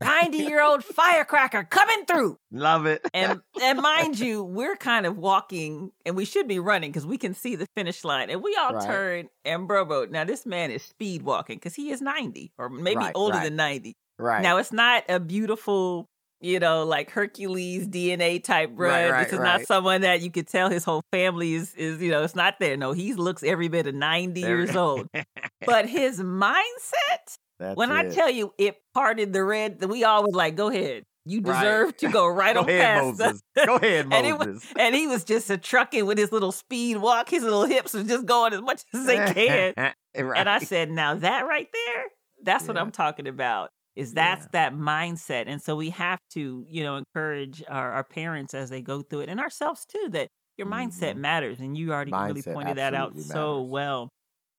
[0.00, 2.38] 90 year old firecracker coming through.
[2.50, 3.06] Love it.
[3.14, 7.18] and and mind you, we're kind of walking and we should be running because we
[7.18, 8.30] can see the finish line.
[8.30, 8.86] And we all right.
[8.86, 10.10] turn and Brobo.
[10.10, 13.44] Now this man is speed walking because he is 90 or maybe right, older right.
[13.44, 13.96] than 90.
[14.18, 14.42] Right.
[14.42, 16.08] Now it's not a beautiful,
[16.40, 19.22] you know, like Hercules DNA type run.
[19.22, 22.22] this is not someone that you could tell his whole family is is, you know,
[22.22, 22.76] it's not there.
[22.76, 25.08] No, he looks every bit of 90 years old.
[25.66, 27.94] but his mindset that's when it.
[27.94, 31.04] I tell you it parted the red, we always like, go ahead.
[31.26, 31.98] You deserve right.
[31.98, 33.42] to go right go on ahead, past Moses.
[33.56, 33.66] Us.
[33.66, 34.18] Go ahead, Moses.
[34.18, 37.30] and, it was, and, he was just a trucking with his little speed walk.
[37.30, 39.72] His little hips was just going as much as they can.
[39.76, 39.94] right.
[40.16, 42.04] And I said, now that right there,
[42.44, 42.68] that's yeah.
[42.68, 43.70] what I'm talking about.
[43.96, 44.70] Is that's yeah.
[44.70, 45.44] that mindset.
[45.46, 49.20] And so we have to, you know, encourage our, our, parents as they go through
[49.20, 51.20] it and ourselves too, that your mindset mm-hmm.
[51.20, 51.60] matters.
[51.60, 53.28] And you already mindset really pointed that out matters.
[53.28, 54.10] so well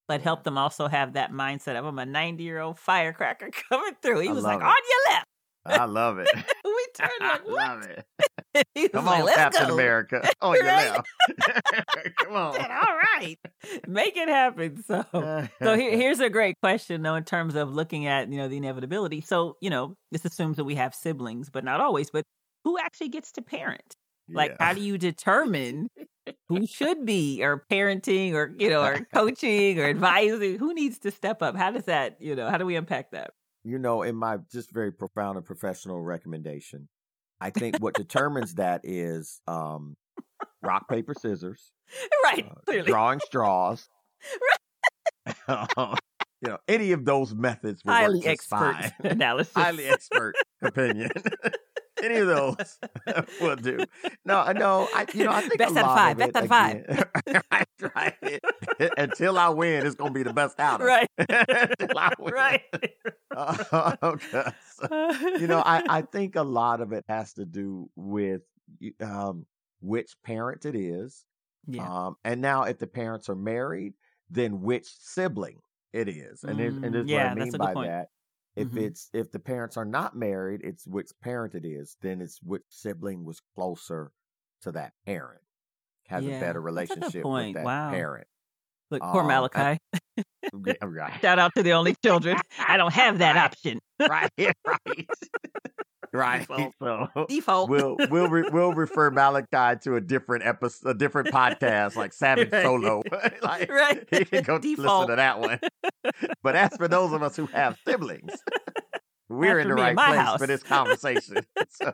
[0.08, 3.94] but help them also have that mindset of I'm a 90 year old firecracker coming
[4.02, 4.20] through.
[4.20, 4.64] He I was like, it.
[4.64, 5.26] on your left.
[5.68, 6.30] I love it.
[6.64, 7.60] we turned like, what?
[7.60, 8.92] I love it.
[8.94, 9.74] Come on, like, Captain go.
[9.74, 10.30] America.
[10.42, 11.08] On your left.
[12.18, 12.54] Come on.
[12.54, 13.38] Said, All right.
[13.88, 14.84] Make it happen.
[14.84, 18.48] So so here, here's a great question though in terms of looking at, you know,
[18.48, 19.22] the inevitability.
[19.22, 22.26] So, you know, this assumes that we have siblings, but not always, but
[22.64, 23.96] who actually gets to parent?
[24.30, 24.66] Like, yeah.
[24.66, 25.90] how do you determine
[26.48, 31.12] who should be or parenting or you know or coaching or advising who needs to
[31.12, 31.56] step up?
[31.56, 33.32] How does that you know how do we unpack that?
[33.64, 36.88] You know in my just very profound and professional recommendation
[37.42, 39.96] i think what determines that is um
[40.62, 41.72] rock paper scissors
[42.24, 43.88] right uh, drawing straws.
[45.48, 45.68] Right.
[46.42, 48.92] you know any of those methods highly expert fine.
[49.12, 49.54] analysis.
[49.54, 51.12] Highly expert opinion
[52.06, 52.80] any of those
[53.42, 53.80] will do.
[54.24, 57.06] No, no, I you know I think best out of five, best out of five.
[57.52, 58.42] right, right.
[58.98, 61.10] Until I win, it's gonna be the best out of right.
[61.18, 62.34] Until I win.
[62.34, 62.62] Right.
[63.36, 64.44] Uh, okay.
[64.76, 68.42] So, you know, I I think a lot of it has to do with
[69.02, 69.46] um
[69.82, 71.26] which parent it is.
[71.68, 71.88] Yeah.
[71.88, 73.94] Um, and now if the parents are married,
[74.30, 75.60] then which sibling
[75.94, 78.10] it is, and mm, and this yeah, what I mean by that
[78.56, 78.78] if mm-hmm.
[78.80, 81.98] it's if the parents are not married, it's which parent it is.
[82.02, 84.12] Then it's which sibling was closer
[84.62, 85.42] to that parent,
[86.08, 87.92] has yeah, a better relationship with that wow.
[87.92, 88.28] parent.
[88.92, 89.80] Look, poor um, Malachi.
[90.18, 91.14] yeah, right.
[91.22, 92.38] Shout out to the only children.
[92.60, 93.80] I don't have that option.
[94.00, 95.10] right, right.
[96.16, 96.48] Right.
[96.48, 97.10] Default.
[97.30, 97.70] Default.
[97.70, 102.52] We'll we'll re, we'll refer Malachi to a different episode, a different podcast like Savage
[102.52, 102.64] right.
[102.64, 103.04] Solo.
[103.44, 104.08] like, right.
[104.10, 105.10] He can go Default.
[105.10, 105.60] listen to that one.
[106.42, 108.32] but as for those of us who have siblings,
[109.30, 110.40] we're in the right place house.
[110.40, 111.46] for this conversation.
[111.70, 111.94] so,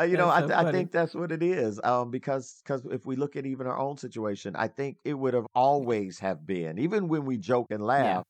[0.00, 1.80] uh, you know, so I, I, think that's what it is.
[1.84, 5.34] Um, because because if we look at even our own situation, I think it would
[5.34, 8.22] have always have been, even when we joke and laugh, yeah.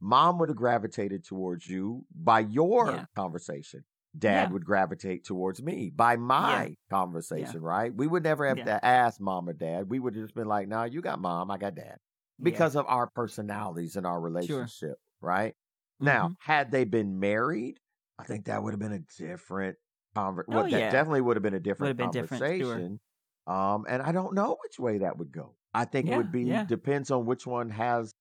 [0.00, 3.04] mom would have gravitated towards you by your yeah.
[3.14, 3.84] conversation
[4.18, 4.52] dad yeah.
[4.52, 6.74] would gravitate towards me by my yeah.
[6.90, 7.68] conversation, yeah.
[7.68, 7.94] right?
[7.94, 9.88] We would never have to ask mom or dad.
[9.90, 11.98] We would have just been like, "No, nah, you got mom, I got dad,"
[12.42, 14.96] because of our personalities and our relationship, sure.
[15.20, 15.52] right?
[15.52, 16.06] Mm-hmm.
[16.06, 17.78] Now, had they been married,
[18.18, 19.76] I think that would have been a different
[20.14, 20.54] conversation.
[20.54, 22.58] Oh, well, that definitely would have been a different been conversation.
[22.58, 23.00] Different,
[23.48, 23.54] sure.
[23.54, 25.54] Um, and I don't know which way that would go.
[25.72, 28.14] I think it would be depends on which one has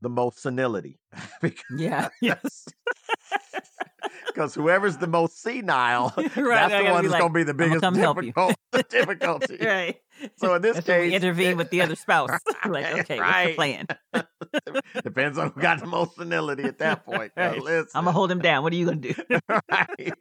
[0.00, 1.00] the most senility.
[1.76, 2.08] yeah.
[2.20, 2.66] Yes
[4.34, 7.54] because whoever's the most senile, right, that's the one that's like, going to be the
[7.54, 8.56] biggest difficult,
[8.90, 9.58] difficulty.
[9.60, 9.96] right.
[10.36, 12.30] So in this that's case, intervene it, with the other spouse.
[12.66, 13.56] like, okay, right.
[13.56, 14.26] what's the
[14.64, 14.82] plan?
[15.02, 17.32] Depends on who got the most senility at that point.
[17.36, 17.56] Right.
[17.94, 18.62] I'm gonna hold him down.
[18.62, 19.14] What are you gonna do?
[19.48, 20.14] right.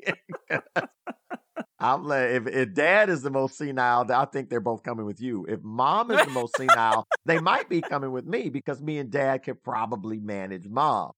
[1.80, 5.22] I'm like, if, if dad is the most senile, I think they're both coming with
[5.22, 5.46] you.
[5.50, 9.12] If mom is the most senile, they might be coming with me because me and
[9.12, 11.12] dad could probably manage mom.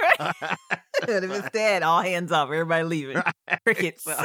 [0.20, 0.58] Right.
[1.08, 3.16] and if it's dead, all hands off, everybody leaving.
[3.16, 3.34] Right.
[3.64, 4.04] Crickets.
[4.04, 4.16] so,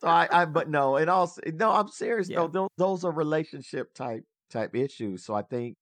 [0.00, 2.28] so I, I, but no, it all, no, I'm serious.
[2.28, 2.38] Yeah.
[2.38, 5.24] No, those, those are relationship type type issues.
[5.24, 5.76] So I think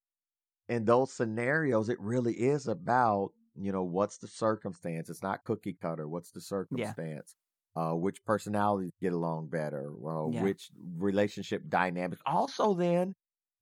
[0.68, 5.10] in those scenarios, it really is about you know what's the circumstance.
[5.10, 6.08] It's not cookie cutter.
[6.08, 6.96] What's the circumstance?
[6.96, 7.82] Yeah.
[7.82, 9.90] Uh, which personalities get along better?
[9.94, 10.42] Well, yeah.
[10.42, 12.20] which relationship dynamics?
[12.26, 13.14] Also, then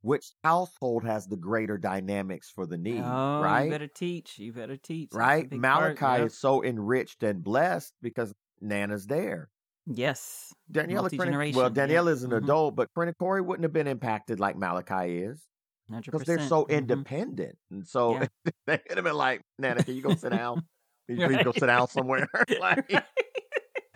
[0.02, 3.64] which household has the greater dynamics for the need, oh, right?
[3.64, 4.38] You better teach.
[4.38, 5.10] You better teach.
[5.12, 5.50] Right?
[5.52, 9.50] Malachi part, is so enriched and blessed because Nana's there.
[9.86, 10.52] Yes.
[10.70, 12.12] Daniela, well, Danielle yeah.
[12.12, 12.44] is an mm-hmm.
[12.44, 15.42] adult, but Corinne Corey wouldn't have been impacted like Malachi is.
[15.90, 16.72] Because they're so mm-hmm.
[16.72, 17.56] independent.
[17.70, 18.26] And so yeah.
[18.66, 20.62] they would have been like, Nana, can you go sit down?
[21.08, 22.28] Can you go sit down somewhere?
[22.60, 22.92] like,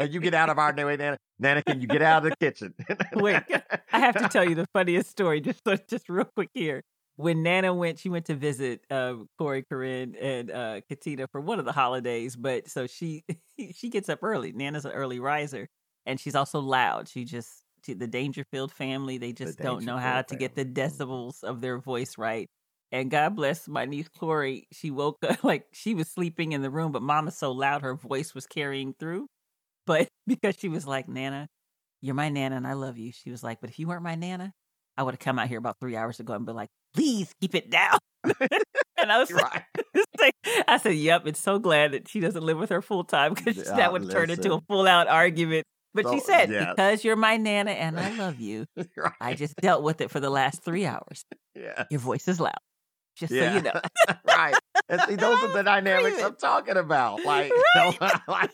[0.00, 1.18] you get out of our way, Nana.
[1.38, 2.74] Nana, can you get out of the kitchen?
[3.14, 3.42] Wait,
[3.92, 6.82] I have to tell you the funniest story, just just real quick here.
[7.16, 11.58] When Nana went, she went to visit uh, Corey, Corinne, and uh, Katina for one
[11.58, 12.36] of the holidays.
[12.36, 13.24] But so she
[13.74, 14.52] she gets up early.
[14.52, 15.68] Nana's an early riser,
[16.06, 17.08] and she's also loud.
[17.08, 17.50] She just
[17.84, 19.18] she, the Dangerfield family.
[19.18, 22.48] They just don't know how to get the decibels of their voice right.
[22.92, 24.68] And God bless my niece Corey.
[24.70, 27.94] She woke up like she was sleeping in the room, but Mama's so loud her
[27.94, 29.28] voice was carrying through
[29.86, 31.48] but because she was like, Nana,
[32.00, 33.12] you're my Nana and I love you.
[33.12, 34.52] She was like, but if you weren't my Nana,
[34.96, 37.54] I would have come out here about three hours ago and been like, please keep
[37.54, 37.98] it down.
[38.24, 39.62] and I was right.
[40.20, 40.34] like,
[40.68, 43.68] I said, yep, it's so glad that she doesn't live with her full time because
[43.68, 45.64] uh, that would turn into a full out argument.
[45.94, 46.70] But so, she said, yeah.
[46.70, 48.64] because you're my Nana and I love you,
[48.96, 49.12] right.
[49.20, 51.24] I just dealt with it for the last three hours.
[51.54, 51.84] Yeah.
[51.90, 52.54] Your voice is loud.
[53.16, 53.50] Just yeah.
[53.50, 53.80] so you know.
[54.26, 54.54] right.
[54.88, 57.24] And see, those are the dynamics I'm talking about.
[57.24, 58.20] Like, right.
[58.28, 58.50] like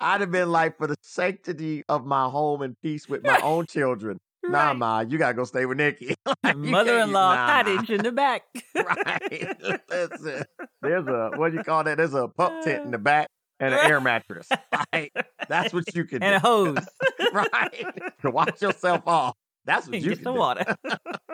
[0.00, 3.66] I'd have been like, for the sanctity of my home and peace with my own
[3.68, 4.18] children.
[4.44, 4.52] Right.
[4.52, 6.16] Nah, ma, you gotta go stay with Nikki.
[6.42, 8.42] like, Mother-in-law nah, cottage in the back.
[8.74, 9.56] right.
[9.88, 10.44] Listen,
[10.80, 11.96] there's a what do you call that?
[11.96, 13.28] There's a pup tent in the back
[13.60, 14.48] and an air mattress.
[14.92, 15.12] Right.
[15.48, 16.48] That's what you can and do.
[16.48, 16.88] a hose.
[17.32, 17.86] right.
[18.22, 19.36] To wash yourself off.
[19.64, 20.38] That's what and you get can the do.
[20.38, 20.76] water.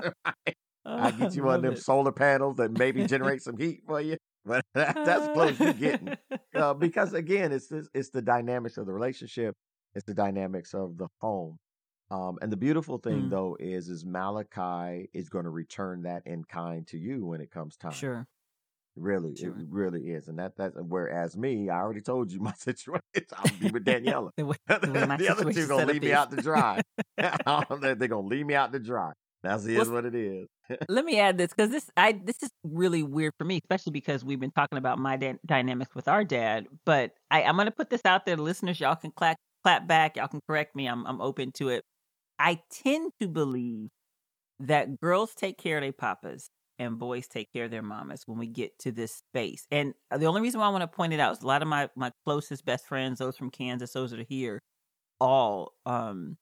[0.04, 0.56] right.
[0.84, 1.82] I get you one of them it.
[1.82, 4.18] solar panels that maybe generate some heat for you.
[4.48, 6.16] But that, that's close you're getting.
[6.54, 9.54] Uh, because again, it's it's the dynamics of the relationship.
[9.94, 11.58] It's the dynamics of the home.
[12.10, 13.30] Um, and the beautiful thing mm.
[13.30, 17.52] though is is Malachi is going to return that in kind to you when it
[17.52, 17.92] comes time.
[17.92, 18.26] Sure.
[18.96, 19.50] Really, sure.
[19.50, 23.02] it really is, and that that's whereas me, I already told you my situation.
[23.36, 24.30] I'll be with Daniela.
[24.36, 26.80] the, way, the, the other two gonna leave me out to dry.
[27.16, 29.12] they're, they're gonna leave me out to dry.
[29.42, 30.48] That's it is what it is.
[30.88, 34.24] let me add this because this I this is really weird for me, especially because
[34.24, 36.66] we've been talking about my da- dynamics with our dad.
[36.84, 38.80] But I, I'm going to put this out there, listeners.
[38.80, 40.16] Y'all can clap clap back.
[40.16, 40.86] Y'all can correct me.
[40.86, 41.84] I'm I'm open to it.
[42.38, 43.88] I tend to believe
[44.60, 48.38] that girls take care of their papas and boys take care of their mamas when
[48.38, 49.66] we get to this space.
[49.70, 51.68] And the only reason why I want to point it out is a lot of
[51.68, 54.60] my my closest best friends, those from Kansas, those that are here,
[55.20, 56.36] all um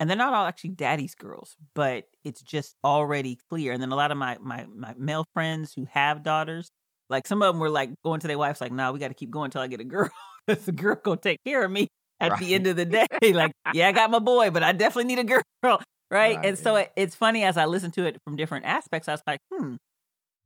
[0.00, 3.72] and they're not all actually daddy's girls, but it's just already clear.
[3.72, 6.70] And then a lot of my my my male friends who have daughters,
[7.08, 9.08] like some of them were like going to their wives, like, "No, nah, we got
[9.08, 10.10] to keep going until I get a girl.
[10.46, 11.88] The girl gonna take care of me
[12.20, 12.40] at right.
[12.40, 15.20] the end of the day." like, yeah, I got my boy, but I definitely need
[15.20, 15.80] a girl, right?
[16.10, 19.08] right and so it, it's funny as I listen to it from different aspects.
[19.08, 19.76] I was like, hmm.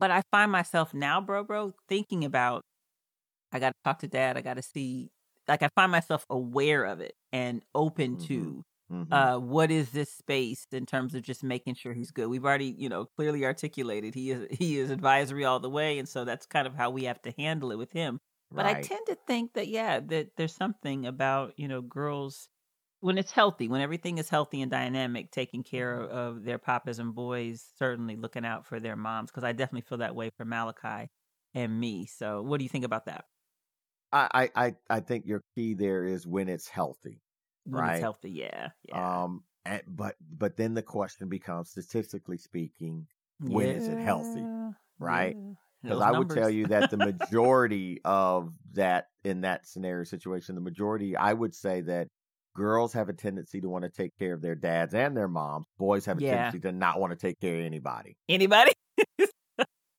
[0.01, 2.63] But I find myself now, bro, bro, thinking about,
[3.51, 4.37] I got to talk to dad.
[4.37, 5.11] I got to see.
[5.49, 8.27] Like I find myself aware of it and open mm-hmm.
[8.27, 9.13] to Mm-hmm.
[9.13, 12.29] Uh, what is this space in terms of just making sure he's good?
[12.29, 16.09] We've already, you know, clearly articulated he is he is advisory all the way, and
[16.09, 18.21] so that's kind of how we have to handle it with him.
[18.51, 18.77] But right.
[18.77, 22.49] I tend to think that yeah, that there's something about you know girls
[23.01, 26.99] when it's healthy, when everything is healthy and dynamic, taking care of, of their papas
[26.99, 29.31] and boys, certainly looking out for their moms.
[29.31, 31.11] Because I definitely feel that way for Malachi
[31.55, 32.07] and me.
[32.07, 33.27] So, what do you think about that?
[34.11, 37.21] I, I, I think your key there is when it's healthy.
[37.69, 37.93] When right?
[37.95, 38.69] it's healthy, yeah.
[38.89, 39.23] yeah.
[39.23, 43.07] Um and, but but then the question becomes statistically speaking,
[43.41, 43.75] when yeah.
[43.75, 44.45] is it healthy?
[44.99, 45.37] Right?
[45.83, 46.35] Because Those I numbers.
[46.35, 51.33] would tell you that the majority of that in that scenario situation, the majority, I
[51.33, 52.09] would say that
[52.57, 55.67] girls have a tendency to want to take care of their dads and their moms.
[55.79, 56.35] Boys have a Yeah.
[56.35, 58.17] tendency to not want to take care of anybody.
[58.29, 58.73] Anybody?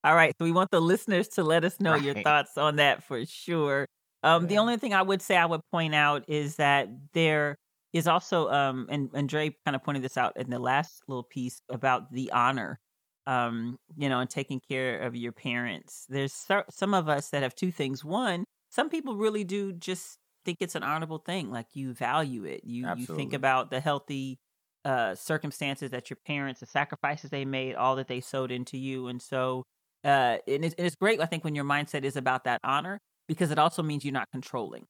[0.03, 0.34] All right.
[0.38, 3.86] So we want the listeners to let us know your thoughts on that for sure.
[4.23, 7.58] Um, The only thing I would say I would point out is that there
[7.93, 11.23] is also, um, and, and Dre kind of pointed this out in the last little
[11.23, 12.79] piece about the honor,
[13.25, 16.05] um, you know, and taking care of your parents.
[16.10, 18.03] There's so- some of us that have two things.
[18.05, 21.49] One, some people really do just think it's an honorable thing.
[21.51, 22.63] Like you value it.
[22.63, 24.39] You you think about the healthy
[24.86, 29.08] uh circumstances that your parents, the sacrifices they made, all that they sowed into you.
[29.08, 29.65] And so
[30.05, 32.99] uh and it's, and it's great, I think, when your mindset is about that honor,
[33.29, 34.87] because it also means you're not controlling.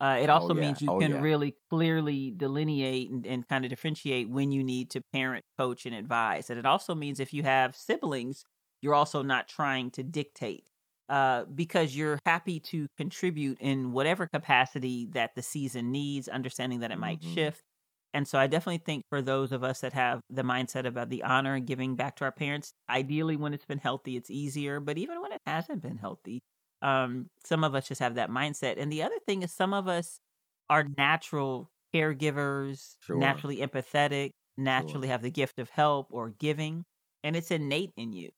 [0.00, 0.54] Uh, it Oh, also yeah.
[0.54, 1.20] means you Oh, can yeah.
[1.20, 5.94] really clearly delineate and, and kind of differentiate when you need to parent, coach, and
[5.94, 6.50] advise.
[6.50, 8.44] And it also means if you have siblings,
[8.80, 10.68] you're also not trying to dictate
[11.08, 16.90] uh, because you're happy to contribute in whatever capacity that the season needs, understanding that
[16.90, 17.22] it might Mhm.
[17.22, 17.62] shift.
[18.14, 21.22] And so I definitely think for those of us that have the mindset about the
[21.22, 24.80] honor and giving back to our parents, ideally when it's been healthy, it's easier.
[24.80, 26.42] But even when it hasn't been healthy,
[26.82, 28.78] um, some of us just have that mindset.
[28.78, 30.20] And the other thing is some of us
[30.70, 33.18] are natural caregivers, Sure.
[33.18, 36.84] naturally empathetic, naturally have the gift of help or giving,
[37.24, 38.30] and it's innate in you.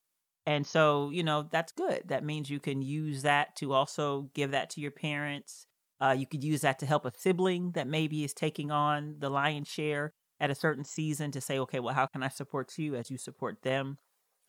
[0.46, 2.02] And so, you know, that's good.
[2.06, 5.66] That means you can use that to also give that to your parents.
[6.00, 9.30] Uh, you could use that to help a sibling that maybe is taking on the
[9.30, 12.94] lion's share at a certain season to say, okay, well, how can I support you
[12.94, 13.98] as you support them?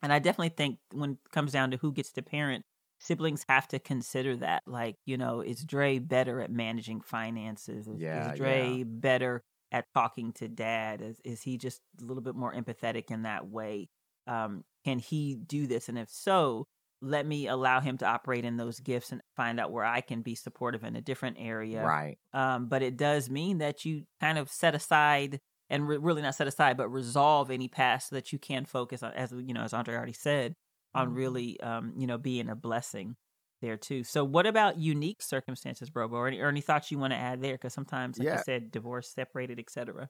[0.01, 2.65] And I definitely think when it comes down to who gets to parent,
[3.05, 4.63] siblings have to consider that.
[4.65, 7.87] Like, you know, is Dre better at managing finances?
[7.87, 11.01] Is, Yeah, is Dre better at talking to dad?
[11.01, 13.89] Is, is he just a little bit more empathetic in that way?
[14.27, 15.89] Um, can he do this?
[15.89, 16.67] And if so,
[17.01, 20.21] let me allow him to operate in those gifts and find out where I can
[20.21, 21.83] be supportive in a different area.
[21.83, 22.17] Right.
[22.33, 25.39] Um, but it does mean that you kind of set aside
[25.69, 29.03] and re- really not set aside, but resolve any past so that you can focus
[29.03, 30.55] on, as you know, as Andre already said,
[30.95, 31.15] on Mhm.
[31.15, 33.17] really, um, you know, being a blessing
[33.61, 34.03] there too.
[34.05, 37.41] So, what about unique circumstances, Brobo, or any, or any thoughts you want to add
[37.41, 37.55] there?
[37.55, 38.33] Because sometimes, like Yeah.
[38.33, 40.09] you said, divorce, separated, etc.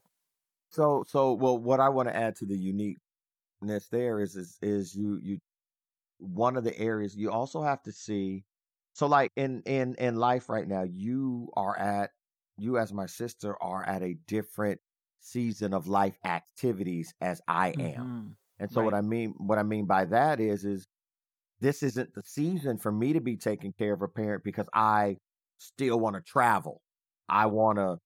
[0.70, 4.96] So so well what I want to add to the uniqueness there is is is
[4.96, 5.40] you you
[6.20, 8.46] one of the areas you also have to see
[8.94, 12.12] so like in in in life right now you are at
[12.58, 14.82] you as my sister are at a different
[15.20, 18.16] season of life activities as I am.
[18.60, 20.88] And so what I mean what I mean by that is is
[21.62, 25.18] this isn't the season for me to be taking care of a parent because I
[25.58, 26.82] still want to travel.
[27.30, 27.98] I want to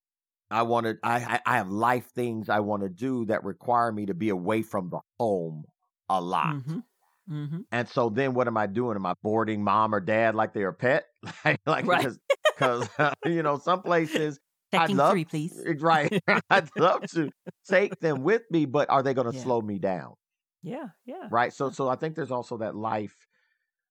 [0.51, 4.05] I want to I I- have life things I want to do that require me
[4.07, 5.65] to be away from the home
[6.09, 6.55] a lot.
[6.55, 6.83] Mhm.
[7.29, 7.65] Mhm.
[7.71, 8.95] And so then what am I doing?
[8.95, 11.05] Am I boarding mom or dad like they're a pet?
[11.45, 12.01] like like Right.
[12.01, 12.19] because
[12.55, 14.39] because you know some places
[14.73, 15.59] I'd love- three, please.
[15.79, 17.29] right I'd love to
[17.67, 19.43] take them with me, but are they going to Yeah.
[19.43, 20.13] slow me down?
[20.61, 21.27] Yeah, yeah.
[21.31, 23.27] right so so i think there's also that life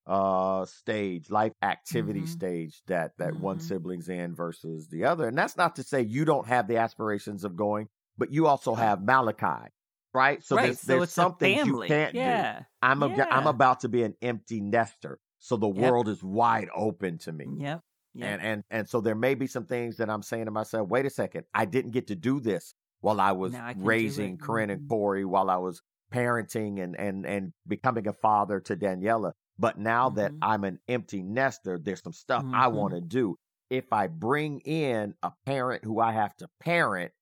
[0.07, 2.29] uh stage life activity Mhm.
[2.29, 3.63] stage that that one Mhm.
[3.63, 7.45] sibling's in versus the other and that's not to say you don't have the aspirations
[7.45, 9.69] of going but you also have malachi
[10.15, 10.65] right so right.
[10.65, 12.63] there's, so there's it's some things you can't do yeah.
[12.83, 15.77] i'm a, i'm about to be an empty nester so the Yep.
[15.77, 17.83] world is wide open to me Yep.
[18.15, 18.27] Yep.
[18.29, 21.05] and and and so there may be some things that i'm saying to myself wait
[21.07, 24.89] a second i didn't get to do this while i was I raising corinne and
[24.89, 30.09] corey while i was parenting and and and becoming a father to daniela but now
[30.11, 30.43] that Mhm.
[30.43, 32.69] i'm an empty nester there's some stuff i Mhm.
[32.69, 33.37] want to do
[33.71, 37.13] if i bring in a parent who i have to parent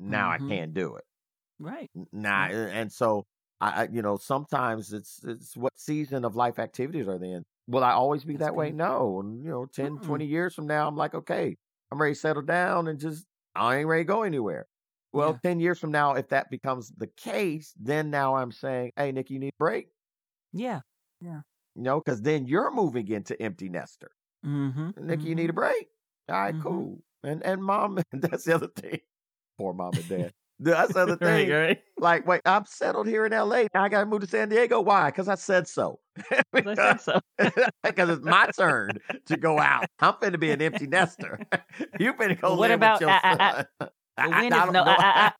[0.00, 0.30] now Mhm.
[0.30, 1.04] i can't do it
[1.58, 1.90] Right.
[2.12, 3.24] Nah and so
[3.60, 7.44] I, I you know sometimes it's it's what season of life activities are they in
[7.66, 10.00] will i always be That's that way no and you know 10 Mm-mm.
[10.00, 11.54] 20 years from now i'm like okay
[11.90, 14.66] i'm ready to settle down and just i ain't ready to go anywhere
[15.12, 15.50] well Yeah.
[15.50, 19.30] 10 years from now if that becomes the case then now i'm saying hey nick
[19.30, 19.88] you need a break
[20.52, 20.80] Yeah.
[21.20, 21.40] Yeah.
[21.74, 24.10] You know because then you're moving into empty nester
[24.44, 25.06] Mm-hmm.
[25.06, 25.86] nick you need a break
[26.28, 26.62] all right, Mhm.
[26.62, 28.98] cool and and mom that's the other thing
[29.58, 31.80] poor mom and dad that's the other thing right.
[31.98, 33.64] like, wait, I'm settled here in LA.
[33.74, 34.80] Now I got to move to San Diego.
[34.80, 35.06] Why?
[35.10, 35.98] Because I said so.
[36.52, 37.18] Because
[37.82, 38.92] it's my turn
[39.26, 39.86] to go out.
[39.98, 41.40] I'm finna be an empty nester.
[41.98, 43.88] you finna go what live about- I- I-
[44.18, 44.30] son.
[44.30, 44.94] Well, I, I is don't no- know.
[44.98, 45.32] I-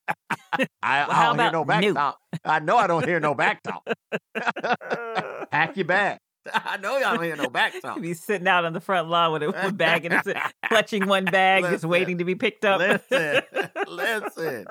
[0.54, 1.94] I, I Well, how don't hear no back new?
[1.94, 2.18] talk.
[2.44, 3.86] I know I don't hear no back talk.
[5.50, 6.18] Pack your bag.
[6.52, 8.00] I know y'all don't hear no back talk.
[8.00, 10.22] be sitting out on the front lawn with a one bag and
[10.68, 12.80] clutching one bag, listen, just waiting to be picked up.
[12.80, 13.42] listen,
[13.88, 14.66] listen.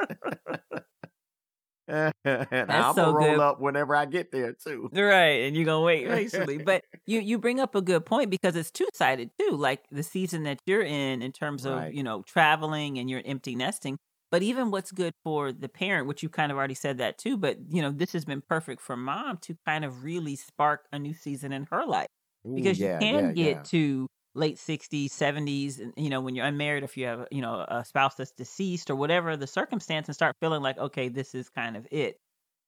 [2.25, 3.39] and That's I'm so gonna roll good.
[3.39, 4.89] up whenever I get there too.
[4.93, 6.57] Right, and you're gonna wait patiently.
[6.65, 9.55] but you you bring up a good point because it's two sided too.
[9.55, 11.93] Like the season that you're in, in terms of right.
[11.93, 13.97] you know traveling and you're empty nesting.
[14.31, 17.35] But even what's good for the parent, which you kind of already said that too.
[17.37, 20.99] But you know this has been perfect for mom to kind of really spark a
[20.99, 22.07] new season in her life
[22.55, 23.63] because Ooh, yeah, you can yeah, get yeah.
[23.63, 27.83] to late 60s 70s you know when you're unmarried if you have you know a
[27.83, 31.75] spouse that's deceased or whatever the circumstance and start feeling like okay this is kind
[31.75, 32.17] of it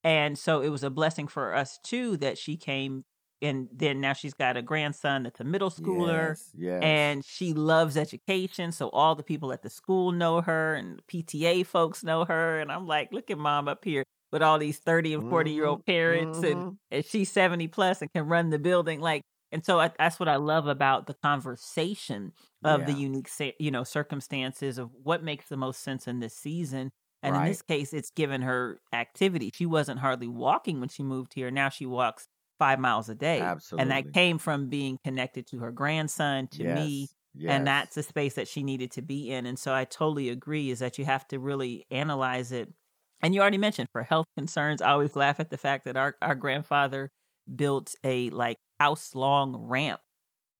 [0.04, 3.04] and so it was a blessing for us too that she came
[3.42, 6.84] and then now she's got a grandson that's a middle schooler yes, yes.
[6.84, 11.66] and she loves education so all the people at the school know her and pta
[11.66, 14.04] folks know her and i'm like look at mom up here
[14.34, 16.60] with all these 30 and 40 year old mm-hmm, parents mm-hmm.
[16.60, 19.22] and, and she's 70 plus and can run the building like
[19.54, 22.34] and so I, that's what I love about the conversation
[22.64, 22.86] of yeah.
[22.88, 23.30] the unique,
[23.60, 26.92] you know, circumstances of what makes the most sense in this season.
[27.22, 27.44] And right.
[27.44, 29.52] in this case, it's given her activity.
[29.54, 31.52] She wasn't hardly walking when she moved here.
[31.52, 32.28] Now she walks
[32.58, 33.40] five miles a day.
[33.42, 33.82] Absolutely.
[33.82, 36.78] And that came from being connected to her grandson, to yes.
[36.78, 37.08] me.
[37.36, 37.52] Yes.
[37.52, 39.46] And that's the space that she needed to be in.
[39.46, 42.70] And so I totally agree is that you have to really analyze it.
[43.22, 46.16] And you already mentioned for health concerns, I always laugh at the fact that our,
[46.22, 47.12] our grandfather
[47.54, 50.00] built a like house long ramp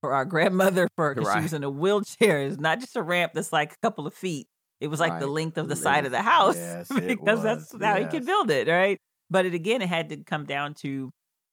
[0.02, 1.38] for our grandmother for right.
[1.38, 2.42] she was in a wheelchair.
[2.42, 4.48] It's not just a ramp that's like a couple of feet.
[4.80, 5.22] It was like right.
[5.22, 8.00] the length of the side of the house yes, because that's how yes.
[8.12, 8.98] he could build it, right?
[9.30, 11.10] But it again, it had to come down to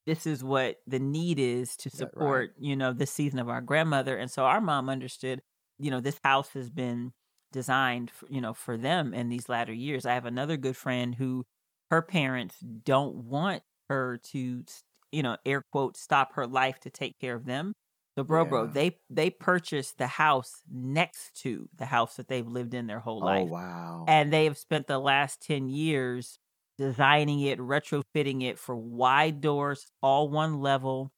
[0.07, 2.65] this is what the need is to support, right.
[2.69, 4.17] you know, the season of our grandmother.
[4.17, 5.41] And so our mom understood,
[5.79, 7.13] you know, this house has been
[7.53, 10.07] designed, for, you know, for them in these latter years.
[10.07, 11.45] I have another good friend who
[11.91, 14.65] her parents don't want her to
[15.13, 17.73] you know, air quote, stop her life to take care of them.
[18.17, 18.49] So, bro, yeah.
[18.49, 22.99] bro, they they purchased the house next to the house that they've lived in their
[22.99, 23.49] whole oh, life.
[23.49, 24.05] Oh wow!
[24.09, 26.39] And they have spent the last ten years
[26.77, 31.13] designing it, retrofitting it for wide doors, all one level,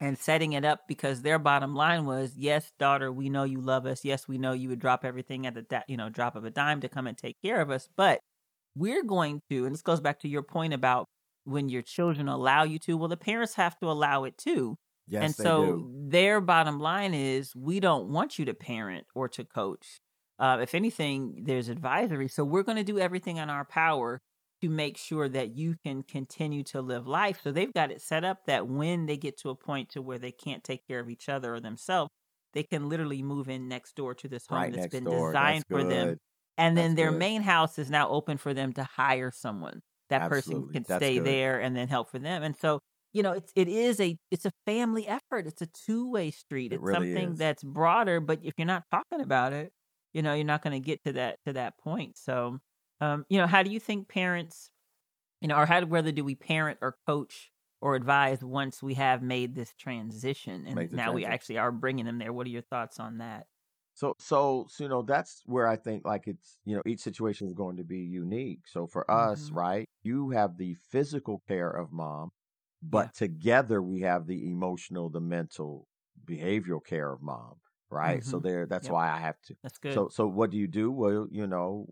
[0.00, 3.86] and setting it up because their bottom line was, yes, daughter, we know you love
[3.86, 4.04] us.
[4.04, 6.80] Yes, we know you would drop everything at the you know drop of a dime
[6.82, 8.20] to come and take care of us, but
[8.76, 11.06] we're going to, and this goes back to your point about
[11.46, 14.76] when your children allow you to, well, the parents have to allow it too.
[15.08, 15.92] Yes, and so do.
[16.08, 20.00] their bottom line is we don't want you to parent or to coach.
[20.38, 22.28] Uh, if anything, there's advisory.
[22.28, 24.20] So we're going to do everything in our power
[24.62, 27.40] to make sure that you can continue to live life.
[27.42, 30.18] So they've got it set up that when they get to a point to where
[30.18, 32.10] they can't take care of each other or themselves,
[32.52, 35.30] they can literally move in next door to this home right that's been door.
[35.30, 36.16] designed that's for them.
[36.58, 37.18] And then their good.
[37.18, 40.54] main house is now open for them to hire someone that Absolutely.
[40.54, 41.26] person can That's stay good.
[41.26, 42.42] there and then help for them.
[42.42, 42.80] And so,
[43.12, 45.46] you know, it's it is a it's a family effort.
[45.46, 46.72] It's a two way street.
[46.72, 47.38] It it's really something is.
[47.38, 49.72] that's broader, but if you're not talking about it,
[50.12, 52.16] you know, you're not going to get to that to that point.
[52.18, 52.58] So,
[53.00, 54.70] um, you know, how do you think parents,
[55.40, 57.50] you know, or how whether do we parent or coach
[57.80, 61.14] or advise once we have made this transition and now transition.
[61.14, 62.32] we actually are bringing them there?
[62.32, 63.46] What are your thoughts on that?
[63.96, 67.48] So, so, so, you know, that's where I think like it's, you know, each situation
[67.48, 68.68] is going to be unique.
[68.68, 69.52] So for us, Mhm.
[69.52, 72.30] right, you have the physical care of mom,
[72.82, 75.88] but together we have the emotional, the mental,
[76.26, 77.56] behavioral care of mom,
[77.90, 78.24] right?
[78.24, 78.40] So Mhm.
[78.40, 78.90] there, that's Yep.
[78.90, 79.56] why I have to.
[79.62, 80.04] That's good.
[80.04, 80.92] So, so what do you do?
[80.92, 81.86] Well, you know,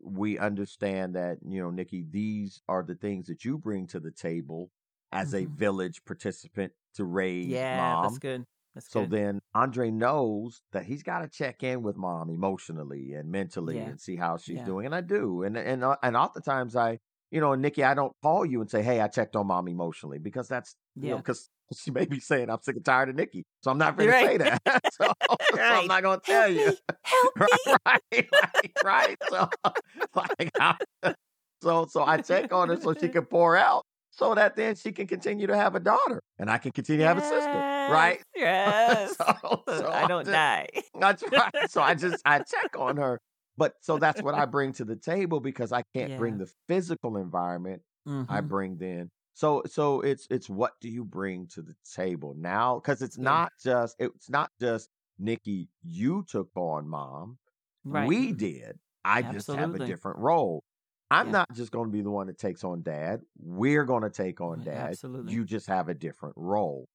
[0.00, 4.10] we understand that, you know, Nikki, these are the things that you bring to the
[4.10, 4.70] table
[5.12, 5.46] as a Mhm.
[5.46, 7.96] village participant to raise Yeah, mom.
[7.96, 8.46] that's good.
[8.74, 9.10] That's So good.
[9.10, 13.88] then Andre knows that he's got to check in with mom emotionally and mentally Yeah.
[13.88, 14.64] and see how she's Yeah.
[14.64, 14.86] doing.
[14.86, 15.42] And I do.
[15.42, 16.98] And and uh, and oftentimes I,
[17.30, 20.18] you know, Nikki, I don't call you and say, "Hey, I checked on mom emotionally,"
[20.18, 21.16] because that's you know, Yeah.
[21.18, 24.10] because she may be saying I'm sick and tired of Nikki, so I'm not going
[24.10, 24.62] to say that.
[24.92, 25.12] so,
[25.54, 26.66] so I'm not going to Help tell you.
[26.68, 26.76] me.
[27.04, 27.74] Help me.
[27.86, 29.16] right, right, right.
[29.28, 29.48] So,
[30.14, 30.76] like, I-
[31.62, 34.92] so so I check on her so she can pour out, so that then she
[34.92, 37.50] can continue to have a daughter, and I can continue to have a sister,
[37.92, 38.22] right?
[38.36, 39.16] Yes.
[39.16, 40.68] so, So I don't just- die.
[41.00, 41.52] That's right.
[41.70, 43.18] So I just I check on her.
[43.58, 47.18] But so that's what I bring to the table because I can't bring the physical
[47.18, 47.82] environment.
[48.06, 48.10] I
[48.40, 48.48] Mhm.
[48.48, 49.10] bring then.
[49.34, 52.76] So so it's it's what do you bring to the table now?
[52.76, 53.24] Because it's Yeah.
[53.24, 54.88] not just it's not just
[55.18, 55.68] Nikki.
[55.82, 57.38] You took on mom.
[57.84, 58.08] Right.
[58.08, 58.78] We did.
[59.04, 60.62] I just have a different role.
[61.12, 61.32] I'm Yeah.
[61.32, 63.22] not just going to be the one that takes on dad.
[63.38, 64.90] We're going to take on dad.
[64.90, 65.32] absolutely.
[65.32, 66.88] You just have a different role.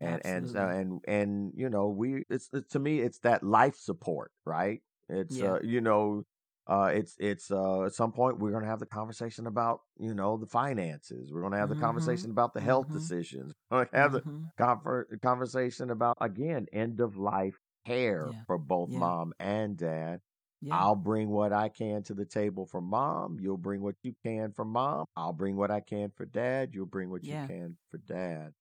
[0.00, 0.80] And and so- Absolutely.
[0.80, 5.52] and and you know we it's, to me it's that life support right it's Yeah.
[5.52, 6.24] uh you know
[6.66, 10.14] uh, it's it's uh, at some point we're going to have the conversation about you
[10.14, 11.30] know the finances.
[11.30, 11.84] We're going to have the mm-hmm.
[11.84, 12.96] conversation about the health mm-hmm.
[12.96, 13.52] decisions.
[13.70, 14.44] We're going to have mm-hmm.
[14.56, 18.38] the conver- conversation about again end of life care yeah.
[18.46, 18.98] for both yeah.
[18.98, 20.20] mom and dad.
[20.64, 20.78] Yeah.
[20.78, 23.38] I'll bring what I can to the table for mom.
[23.40, 25.04] You'll bring what you can for mom.
[25.16, 26.70] I'll bring what I can for dad.
[26.72, 28.54] You'll bring what you can for dad.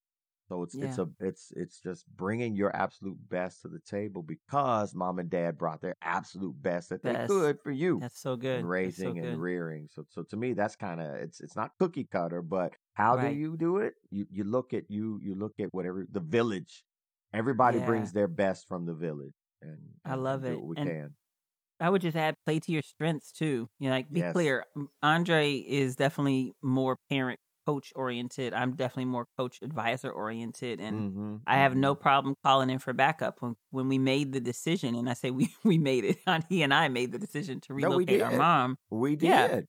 [0.49, 0.85] So it's yeah.
[0.85, 5.29] it's a it's it's just bringing your absolute best to the table because mom and
[5.29, 7.21] dad brought their absolute best that best.
[7.21, 7.99] they could for you.
[8.01, 8.59] That's so good.
[8.59, 9.23] And raising so good.
[9.23, 9.87] and rearing.
[9.89, 13.29] So so to me that's kind of it's it's not cookie cutter, but how right.
[13.29, 13.93] do you do it?
[14.11, 16.83] You you look at you you look at whatever the village.
[17.33, 17.85] Everybody yeah.
[17.85, 20.61] brings their best from the village, and, and I love it.
[20.61, 21.15] we and can.
[21.83, 23.67] I would just add play to your strengths too.
[23.77, 24.31] You know, like be yes.
[24.31, 24.63] clear.
[25.01, 28.53] Andre is definitely more parent coach oriented.
[28.53, 31.81] I'm definitely more coach advisor oriented, and mm-hmm, I have mm-hmm.
[31.81, 34.95] no problem calling in for backup when when we made the decision.
[34.95, 36.19] And I say we we made it.
[36.47, 38.77] He and I made the decision to relocate no, our mom.
[38.89, 39.27] We did.
[39.27, 39.61] Yeah.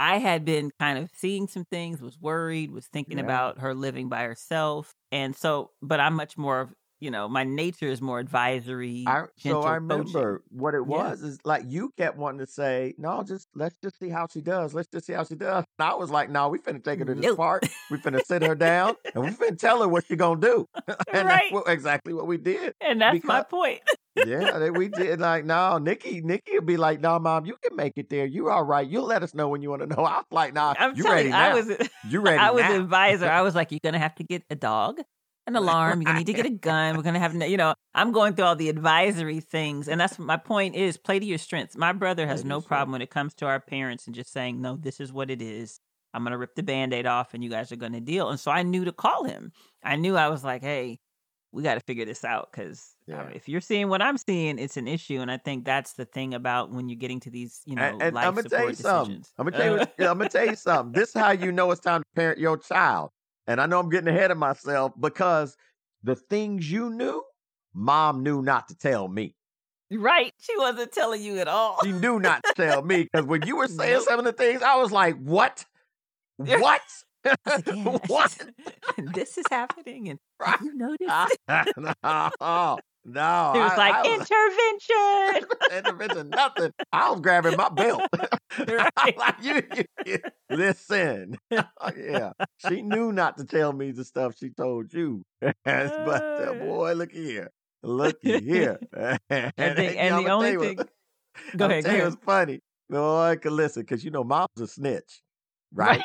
[0.00, 3.24] I had been kind of seeing some things, was worried, was thinking yeah.
[3.24, 5.72] about her living by herself, and so.
[5.82, 6.70] But I'm much more of
[7.00, 9.04] you know, my nature is more advisory.
[9.06, 10.44] I, so I remember coaching.
[10.50, 11.28] what it was yeah.
[11.28, 14.74] is like you kept wanting to say, no, just let's just see how she does.
[14.74, 15.64] Let's just see how she does.
[15.78, 17.36] And I was like, no, we finna take her to this nope.
[17.36, 17.64] park.
[17.90, 20.68] We finna sit her down and we finna tell her what she gonna do.
[21.12, 21.42] and right.
[21.42, 22.74] that's what, exactly what we did.
[22.80, 23.80] And that's because, my point.
[24.26, 27.92] yeah, we did like no, Nikki, Nikki would be like, no, mom, you can make
[27.96, 28.26] it there.
[28.26, 28.86] You're all right.
[28.86, 30.04] You'll let us know when you want to know.
[30.04, 31.50] I was like, nah, I'm you ready you, now.
[31.50, 32.38] I was you ready.
[32.38, 32.74] I was now.
[32.74, 33.30] advisor.
[33.30, 35.00] I was like, you're gonna have to get a dog
[35.48, 36.00] an alarm.
[36.00, 36.96] You're gonna need to get a gun.
[36.96, 40.36] We're gonna have, you know, I'm going through all the advisory things, and that's my
[40.36, 40.76] point.
[40.76, 41.76] Is play to your strengths.
[41.76, 44.76] My brother has no problem when it comes to our parents and just saying, no,
[44.76, 45.80] this is what it is.
[46.14, 48.30] I'm gonna rip the band-aid off, and you guys are gonna deal.
[48.30, 49.52] And so I knew to call him.
[49.82, 51.00] I knew I was like, hey,
[51.52, 53.26] we got to figure this out because yeah.
[53.34, 55.20] if you're seeing what I'm seeing, it's an issue.
[55.20, 58.02] And I think that's the thing about when you're getting to these, you know, and,
[58.02, 58.82] and life I'm gonna tell you decisions.
[58.82, 59.24] something.
[59.38, 60.08] I'm gonna tell you.
[60.10, 60.92] I'm gonna tell you something.
[60.92, 63.10] This is how you know it's time to parent your child.
[63.48, 65.56] And I know I'm getting ahead of myself because
[66.02, 67.24] the things you knew,
[67.74, 69.34] mom knew not to tell me.
[69.90, 70.34] Right.
[70.38, 71.78] She wasn't telling you at all.
[71.82, 74.62] She knew not to tell me because when you were saying some of the things,
[74.62, 75.64] I was like, what?
[76.36, 76.82] What?
[78.06, 78.46] what?
[79.14, 80.10] this is happening.
[80.10, 80.60] And right.
[80.60, 81.38] you noticed?
[81.78, 82.78] no,
[83.08, 83.52] no.
[83.54, 85.58] He was I, like, I intervention.
[85.76, 86.72] intervention, nothing.
[86.92, 88.02] I was grabbing my belt.
[88.58, 90.18] like, you, you, you,
[90.50, 91.38] listen.
[91.50, 92.32] yeah.
[92.68, 95.22] She knew not to tell me the stuff she told you.
[95.40, 97.50] but uh, boy, look here.
[97.82, 98.78] Look here.
[98.92, 100.76] and, and, and the only thing.
[101.56, 101.84] Go ahead.
[101.84, 102.00] Go ahead.
[102.00, 102.60] It was funny.
[102.92, 105.22] I could listen because you know mom's a snitch,
[105.74, 106.02] right?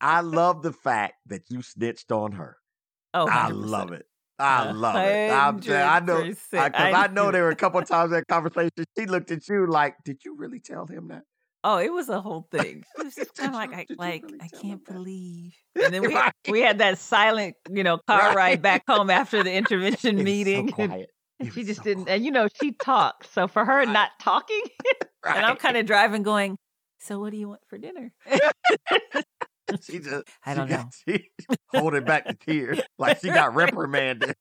[0.00, 2.56] I love the fact that you snitched on her.
[3.14, 3.30] Oh, 100%.
[3.30, 4.06] I love it.
[4.42, 5.30] I love it.
[5.30, 8.70] I'm, I know uh, because I, I, know there were a couple times that conversation.
[8.98, 11.22] She looked at you like, "Did you really tell him that?"
[11.64, 12.84] Oh, it was a whole thing.
[12.98, 15.54] It was just kind of like, I, like really I can't believe.
[15.82, 16.32] And then we right.
[16.48, 18.36] we had that silent, you know, car right.
[18.36, 20.68] ride back home after the intervention meeting.
[20.68, 21.10] So quiet.
[21.38, 22.16] And she just so didn't, quiet.
[22.16, 23.32] and you know, she talked.
[23.32, 23.88] So for her right.
[23.88, 24.62] not talking,
[25.24, 26.56] and I'm kind of driving, going,
[26.98, 28.12] "So what do you want for dinner?"
[29.82, 30.76] she just I don't know.
[30.76, 31.30] Got, she
[31.68, 34.34] holding back the tears like she got reprimanded.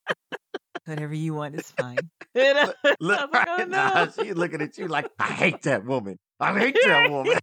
[0.86, 1.98] Whatever you want is fine.
[2.34, 5.86] look, look like, oh, right oh, now, she's looking at you like, I hate that
[5.86, 6.18] woman.
[6.40, 7.38] I hate that woman.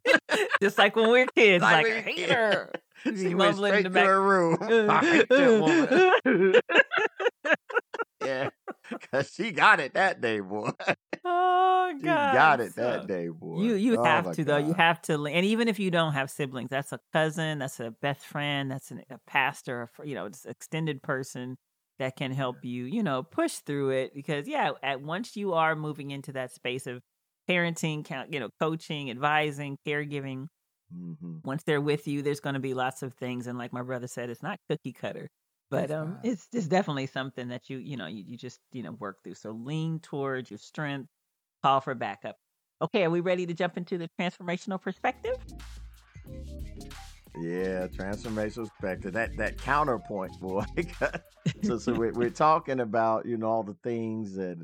[0.60, 2.72] Just like when we are kids, like, I hate her.
[3.04, 4.58] She went straight to her room.
[4.90, 6.54] I hate that woman.
[8.24, 8.50] yeah,
[8.90, 10.70] because she got it that day, boy.
[12.02, 13.62] God, she got it so that day, boy.
[13.62, 14.46] You you oh, have to God.
[14.46, 14.66] though.
[14.66, 17.90] You have to, and even if you don't have siblings, that's a cousin, that's a
[17.90, 21.56] best friend, that's an, a pastor, you know, it's extended person
[21.98, 24.14] that can help you, you know, push through it.
[24.14, 27.02] Because yeah, at once you are moving into that space of
[27.48, 30.46] parenting, you know, coaching, advising, caregiving.
[30.94, 31.38] Mm-hmm.
[31.44, 34.06] Once they're with you, there's going to be lots of things, and like my brother
[34.06, 35.28] said, it's not cookie cutter
[35.70, 38.92] but um it's it's definitely something that you you know you, you just you know
[38.92, 41.08] work through so lean towards your strength
[41.62, 42.36] call for backup
[42.82, 45.36] okay are we ready to jump into the transformational perspective
[47.40, 49.12] yeah, transformational perspective.
[49.12, 50.64] That that counterpoint, boy.
[51.62, 54.58] so so we're, we're talking about you know all the things that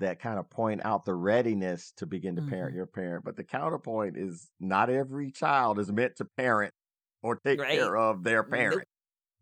[0.00, 2.76] that kind of point out the readiness to begin to parent mm-hmm.
[2.76, 6.72] your parent, but the counterpoint is not every child is meant to parent
[7.22, 7.78] or take right.
[7.78, 8.78] care of their parent.
[8.78, 8.86] Nope.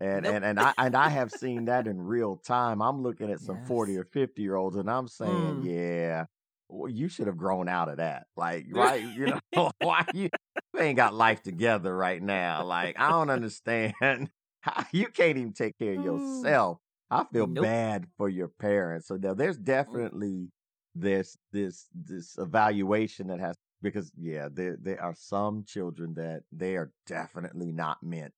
[0.01, 0.35] And, nope.
[0.35, 2.81] and and I and I have seen that in real time.
[2.81, 3.69] I'm looking at some yes.
[3.69, 5.65] 40 or 50 year olds and I'm saying, mm.
[5.65, 6.27] yeah,
[6.69, 8.27] well, you should have grown out of that.
[8.37, 9.03] Like, right?
[9.03, 10.29] You know, why you,
[10.75, 12.65] you ain't got life together right now?
[12.65, 13.95] Like, I don't understand
[14.61, 16.05] how you can't even take care of mm.
[16.05, 16.79] yourself.
[17.11, 17.65] I feel nope.
[17.65, 19.09] bad for your parents.
[19.09, 20.51] So now there's definitely
[20.95, 26.77] this this this evaluation that has because yeah, there there are some children that they
[26.77, 28.35] are definitely not meant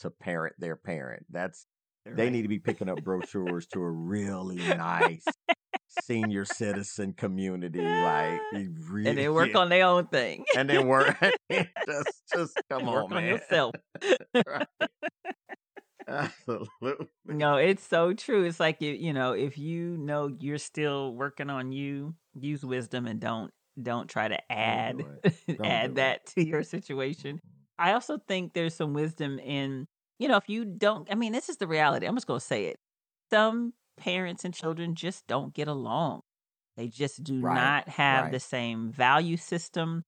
[0.00, 1.26] to parent their parent.
[1.30, 1.66] That's
[2.06, 2.14] right.
[2.14, 5.24] they need to be picking up brochures to a really nice
[6.02, 7.80] senior citizen community.
[7.80, 8.40] Like
[8.88, 11.16] really, and they work on their own thing, and they work
[11.86, 13.74] just just come work on, on yourself.
[16.08, 17.06] Absolutely.
[17.26, 18.44] No, it's so true.
[18.44, 23.06] It's like you, you know, if you know you're still working on you, use wisdom
[23.06, 25.04] and don't don't try to add
[25.64, 27.36] add that to your situation.
[27.36, 27.48] Mm-hmm.
[27.78, 29.86] I also think there's some wisdom in,
[30.18, 32.06] you know, if you don't I mean, this is the reality.
[32.06, 32.78] I'm just going to say it.
[33.30, 33.72] Some
[34.02, 36.22] parents and children just don't get along.
[36.76, 37.54] They just do right.
[37.54, 38.32] not have right.
[38.32, 40.02] the same value system.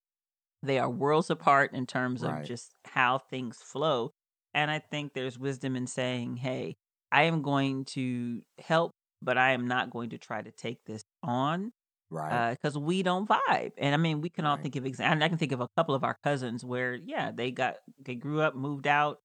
[0.62, 2.40] They are worlds apart in terms right.
[2.40, 4.10] of just how things flow.
[4.54, 6.76] And I think there's wisdom in saying, hey,
[7.12, 11.04] I am going to help, but I am not going to try to take this
[11.22, 11.70] on.
[12.10, 12.52] Right.
[12.52, 13.72] Because uh, we don't vibe.
[13.76, 15.24] And I mean, we can all think of examples.
[15.24, 18.40] I can think of a couple of our cousins where, yeah, they got, they grew
[18.40, 19.18] up, moved out,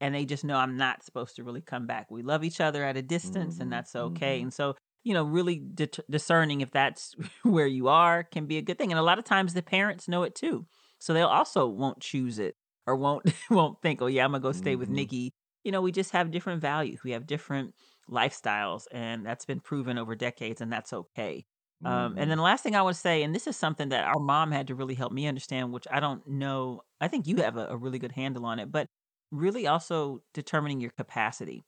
[0.00, 2.10] and they just know I'm not supposed to really come back.
[2.10, 3.62] We love each other at a distance, mm-hmm.
[3.62, 4.38] and that's okay.
[4.38, 4.44] Mm-hmm.
[4.44, 5.62] And so, you know, really
[6.10, 8.92] discerning if that's where you are can be a good thing.
[8.92, 10.66] And a lot of times the parents know it too.
[10.98, 14.52] So they'll also won't choose it or won't won't think, oh yeah, I'm gonna go
[14.52, 14.80] stay mm-hmm.
[14.80, 15.32] with Nikki.
[15.62, 17.00] You know, we just have different values.
[17.02, 17.74] We have different
[18.10, 21.46] lifestyles, and that's been proven over decades, and that's okay.
[21.84, 22.28] Um, and mm-hmm.
[22.30, 24.68] then the last thing I would say, and this is something that our mom had
[24.68, 26.80] to really help me understand, which I don't know.
[27.00, 28.88] I think you have a, a really good handle on it, but
[29.36, 31.64] really also determining your capacity.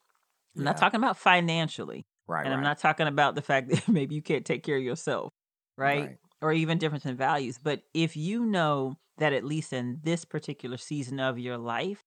[0.57, 0.71] I'm yeah.
[0.71, 2.41] not talking about financially, right?
[2.45, 2.57] And right.
[2.57, 5.33] I'm not talking about the fact that maybe you can't take care of yourself,
[5.77, 6.01] right?
[6.01, 6.17] right?
[6.43, 7.59] Or even difference in values.
[7.63, 12.03] But if you know that at least in this particular season of your life,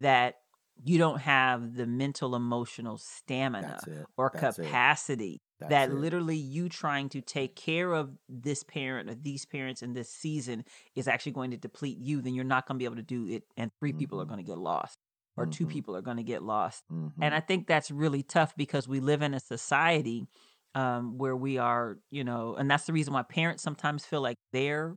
[0.00, 0.36] that
[0.84, 3.78] you don't have the mental emotional stamina
[4.16, 5.94] or That's capacity that it.
[5.94, 10.64] literally you trying to take care of this parent or these parents in this season
[10.94, 13.26] is actually going to deplete you then you're not going to be able to do
[13.28, 13.98] it and 3 mm-hmm.
[13.98, 14.34] people are mm-hmm.
[14.34, 14.98] going to get lost
[15.36, 15.50] or mm-hmm.
[15.50, 17.22] two people are going to get lost mm-hmm.
[17.22, 20.26] and i think that's really tough because we live in a society
[20.74, 24.36] um, where we are you know and that's the reason why parents sometimes feel like
[24.52, 24.94] they're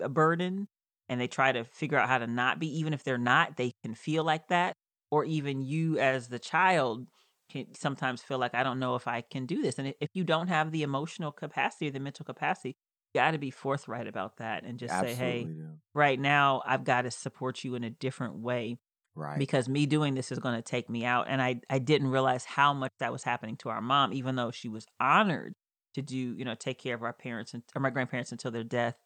[0.00, 0.68] a burden
[1.08, 3.72] and they try to figure out how to not be even if they're not they
[3.82, 4.74] can feel like that
[5.10, 7.06] or even you as the child
[7.54, 9.78] can sometimes feel like I don't know if I can do this.
[9.78, 12.76] And if you don't have the emotional capacity or the mental capacity,
[13.14, 15.48] you got to be forthright about that and just Absolutely, say, hey,
[15.94, 18.78] right now I've got to support you in a different way.
[19.14, 19.38] Right.
[19.38, 21.26] Because me doing this is going to take me out.
[21.28, 24.50] And I, I didn't realize how much that was happening to our mom, even though
[24.50, 25.54] she was honored
[25.94, 28.64] to do, you know, take care of our parents and or my grandparents until their
[28.64, 28.96] death.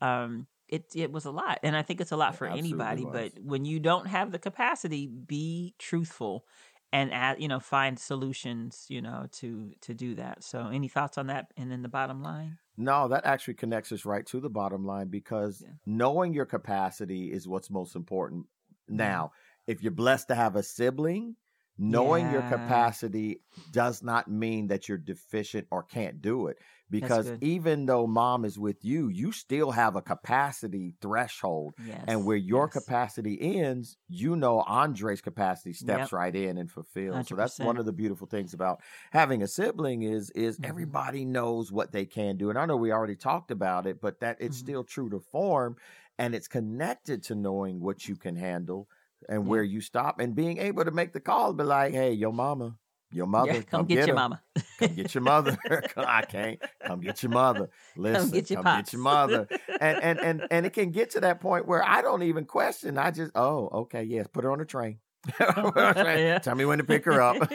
[0.00, 3.30] Um, it it was a lot and i think it's a lot for anybody was.
[3.32, 6.44] but when you don't have the capacity be truthful
[6.92, 11.18] and add, you know find solutions you know to to do that so any thoughts
[11.18, 14.50] on that and then the bottom line no that actually connects us right to the
[14.50, 15.72] bottom line because yeah.
[15.86, 18.96] knowing your capacity is what's most important mm-hmm.
[18.96, 19.32] now
[19.66, 21.36] if you're blessed to have a sibling
[21.78, 22.32] knowing yeah.
[22.32, 26.58] your capacity does not mean that you're deficient or can't do it
[26.90, 32.04] because even though mom is with you you still have a capacity threshold yes.
[32.06, 32.82] and where your yes.
[32.84, 36.12] capacity ends you know andre's capacity steps yep.
[36.12, 37.28] right in and fulfills 100%.
[37.28, 38.80] so that's one of the beautiful things about
[39.12, 40.68] having a sibling is is mm-hmm.
[40.68, 44.20] everybody knows what they can do and i know we already talked about it but
[44.20, 44.66] that it's mm-hmm.
[44.66, 45.76] still true to form
[46.18, 48.88] and it's connected to knowing what you can handle
[49.28, 49.48] and yeah.
[49.48, 52.76] where you stop and being able to make the call be like, hey, your mama,
[53.10, 54.42] your mother, yeah, come, come, get, get your mama.
[54.78, 55.58] come get your mother.
[55.96, 56.60] I can't.
[56.86, 57.70] Come get your mother.
[57.96, 59.48] Listen, come get your, come get your mother.
[59.80, 62.98] And and and and it can get to that point where I don't even question.
[62.98, 64.98] I just, oh, okay, yes, put her on a train.
[65.40, 66.38] yeah.
[66.38, 67.50] Tell me when to pick her up.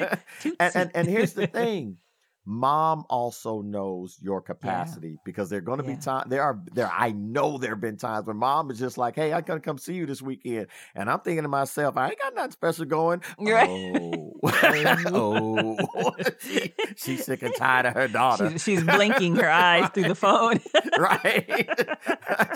[0.60, 1.98] and, and and here's the thing
[2.46, 5.22] mom also knows your capacity yeah.
[5.24, 5.96] because there are going to yeah.
[5.96, 8.98] be time there are there i know there have been times when mom is just
[8.98, 12.10] like hey i gotta come see you this weekend and i'm thinking to myself i
[12.10, 13.22] ain't got nothing special going.
[13.54, 13.70] Right.
[13.70, 15.16] oh, mm-hmm.
[15.16, 16.16] oh.
[16.40, 18.50] she, she's sick and tired of her daughter.
[18.52, 20.60] She's, she's blinking her eyes through the phone.
[20.98, 21.70] Right.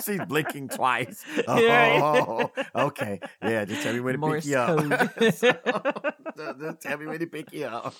[0.04, 1.24] She's blinking twice.
[1.46, 3.20] Oh okay.
[3.42, 5.34] Yeah just tell me when to Morse pick you up.
[5.34, 7.94] so, just tell me when to pick you up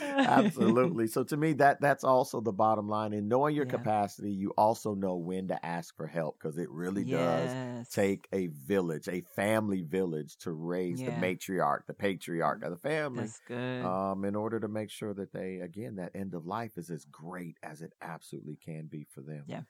[0.00, 1.06] Absolutely.
[1.12, 3.12] So to me, that that's also the bottom line.
[3.12, 3.72] In knowing your yeah.
[3.72, 7.52] capacity, you also know when to ask for help because it really yes.
[7.52, 11.10] does take a village, a family village, to raise yeah.
[11.10, 13.24] the matriarch, the patriarch of the family.
[13.24, 13.84] That's good.
[13.84, 17.04] Um, in order to make sure that they, again, that end of life is as
[17.04, 19.44] great as it absolutely can be for them.
[19.46, 19.62] Yeah.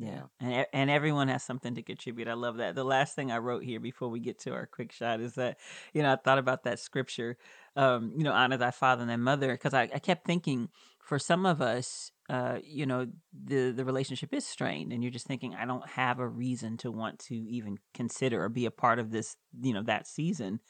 [0.00, 0.22] Yeah.
[0.38, 2.28] And and everyone has something to contribute.
[2.28, 2.76] I love that.
[2.76, 5.58] The last thing I wrote here before we get to our quick shot is that,
[5.92, 7.36] you know, I thought about that scripture,
[7.74, 10.68] um, you know, honor thy father and thy mother, because I, I kept thinking
[11.00, 15.26] for some of us, uh, you know, the the relationship is strained, and you're just
[15.26, 19.00] thinking, I don't have a reason to want to even consider or be a part
[19.00, 20.60] of this, you know, that season.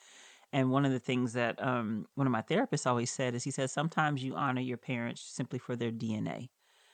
[0.52, 3.50] And one of the things that um, one of my therapists always said is he
[3.52, 6.50] says sometimes you honor your parents simply for their DNA.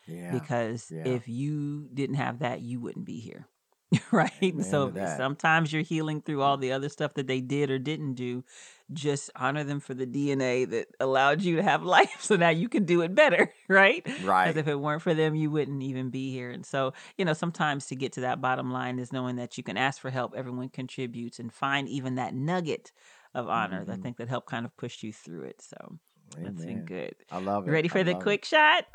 [0.07, 0.33] Yeah.
[0.33, 1.07] Because yeah.
[1.07, 3.47] if you didn't have that, you wouldn't be here.
[4.11, 4.33] right?
[4.43, 8.15] Amen so sometimes you're healing through all the other stuff that they did or didn't
[8.15, 8.45] do.
[8.93, 12.17] Just honor them for the DNA that allowed you to have life.
[12.21, 14.07] So now you can do it better, right?
[14.23, 14.47] Right.
[14.47, 16.51] Because if it weren't for them, you wouldn't even be here.
[16.51, 19.65] And so, you know, sometimes to get to that bottom line is knowing that you
[19.65, 22.93] can ask for help, everyone contributes, and find even that nugget
[23.35, 23.83] of honor.
[23.83, 23.93] Mm-hmm.
[23.93, 25.63] I think that helped kind of push you through it.
[25.63, 25.99] So
[26.37, 26.55] Amen.
[26.55, 27.15] that's been good.
[27.31, 27.71] I love it.
[27.71, 28.47] Ready for I the quick it.
[28.47, 28.87] shot?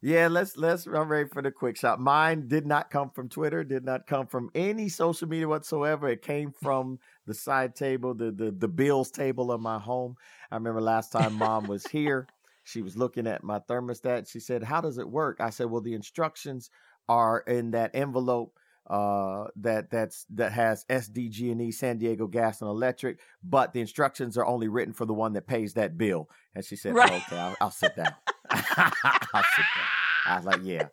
[0.00, 2.00] Yeah, let's let's I'm ready for the quick shot.
[2.00, 6.08] Mine did not come from Twitter, did not come from any social media whatsoever.
[6.08, 10.16] It came from the side table, the the the bills table of my home.
[10.52, 12.28] I remember last time mom was here,
[12.62, 14.30] she was looking at my thermostat.
[14.30, 16.70] She said, "How does it work?" I said, "Well, the instructions
[17.08, 18.56] are in that envelope
[18.88, 24.46] uh, that that's that has SDG&E, San Diego Gas and Electric, but the instructions are
[24.46, 26.28] only written for the one that pays that bill.
[26.54, 27.10] And she said, right.
[27.12, 28.14] oh, "Okay, I'll, I'll, sit down.
[28.50, 29.88] I'll sit down."
[30.26, 30.88] I was like, "Yeah,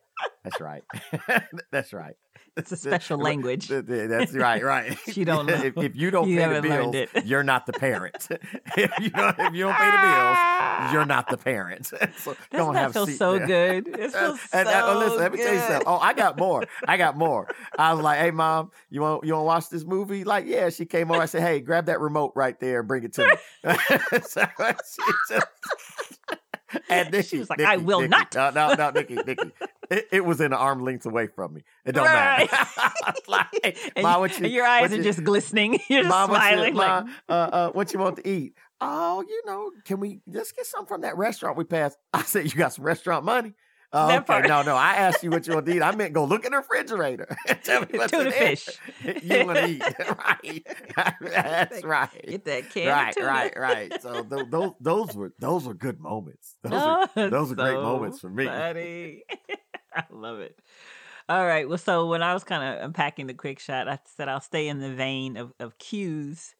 [0.45, 0.83] that's right.
[1.71, 2.15] that's right."
[2.57, 3.67] It's a special language.
[3.67, 4.97] That's right, right.
[5.17, 5.53] you don't know.
[5.53, 8.27] If, if you don't you pay the bills, you're not the parent.
[8.77, 11.87] if you don't, if you don't pay the bills, you're not the parent.
[11.87, 13.87] So Doesn't that feel so good?
[13.87, 15.45] It feels and, so and, oh, listen, let me good.
[15.45, 15.83] tell you something.
[15.85, 16.63] Oh, I got more.
[16.87, 17.47] I got more.
[17.77, 20.69] I was like, "Hey, mom, you want you want to watch this movie?" Like, yeah.
[20.69, 21.21] She came over.
[21.21, 23.71] I said, "Hey, grab that remote right there and bring it to me."
[24.23, 25.47] so she just,
[26.89, 29.51] and Nikki, she was like, Nikki, "I will Nikki, not." No, no, no, Nikki, Nikki.
[29.89, 31.63] It, it, was in an arm length away from me.
[31.86, 32.49] It don't right.
[32.51, 33.13] matter.
[33.27, 35.79] like, and, Ma, you, your eyes are you, just glistening.
[35.89, 36.73] You're just Ma, smiling.
[36.73, 38.53] You, like, Ma, uh, uh, what you want to eat?
[38.81, 41.97] Oh, you know, can we just get something from that restaurant we passed?
[42.13, 43.53] I said, you got some restaurant money?
[43.97, 44.47] Oh, okay, part.
[44.47, 44.75] no, no.
[44.75, 45.81] I asked you what you want to eat.
[45.81, 47.33] I meant go look in the refrigerator.
[47.63, 48.67] Tell me what's tuna fish.
[49.23, 49.83] you want to eat,
[50.27, 50.67] right?
[51.21, 52.25] That's right.
[52.27, 52.88] Get that can.
[52.88, 54.01] Right, right, right.
[54.01, 56.55] So th- those those were those were good moments.
[56.61, 59.23] Those oh, are those are so great moments for me.
[59.99, 60.59] I love it.
[61.27, 61.67] All right.
[61.67, 64.67] Well, so when I was kind of unpacking the quick shot, I said I'll stay
[64.67, 66.53] in the vein of, of cues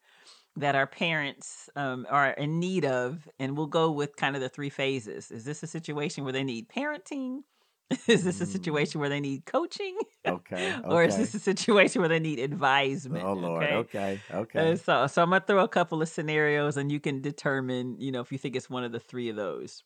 [0.56, 4.48] that our parents um, are in need of, and we'll go with kind of the
[4.48, 5.30] three phases.
[5.30, 7.40] Is this a situation where they need parenting?
[8.08, 8.48] is this a mm.
[8.48, 9.96] situation where they need coaching?
[10.26, 10.72] Okay.
[10.72, 10.80] okay.
[10.84, 13.24] or is this a situation where they need advisement?
[13.24, 13.64] Oh Lord.
[13.64, 14.20] Okay.
[14.32, 14.58] Okay.
[14.58, 14.76] okay.
[14.76, 18.22] So, so I'm gonna throw a couple of scenarios, and you can determine, you know,
[18.22, 19.84] if you think it's one of the three of those.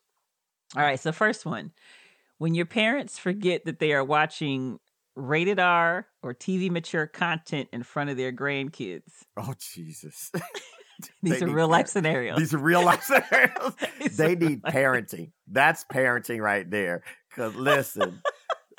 [0.76, 0.98] All right.
[0.98, 1.72] So first one,
[2.40, 4.78] when your parents forget that they are watching
[5.14, 9.10] rated R or TV mature content in front of their grandkids.
[9.36, 10.32] Oh Jesus.
[11.22, 12.38] These are real life scenarios.
[12.38, 13.74] These are real life scenarios.
[14.16, 15.32] they need parenting.
[15.48, 17.02] That's parenting right there.
[17.36, 18.22] Cause listen,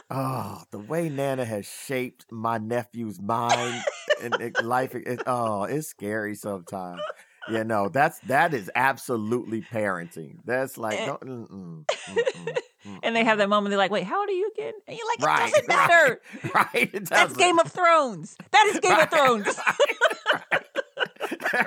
[0.09, 3.83] oh, the way Nana has shaped my nephew's mind
[4.23, 6.99] and, and life, it, oh, it's scary sometimes.
[7.49, 10.37] Yeah, no, that's that is absolutely parenting.
[10.45, 11.15] That's like, eh.
[11.21, 12.99] and, mm-mm, mm-mm, mm-mm.
[13.03, 13.71] and they have that moment.
[13.71, 16.21] They're like, "Wait, how old are you again?" And you're like, "It right, doesn't matter.
[16.43, 18.37] Right, right it That's Game of Thrones.
[18.51, 19.59] That is Game right, of Thrones."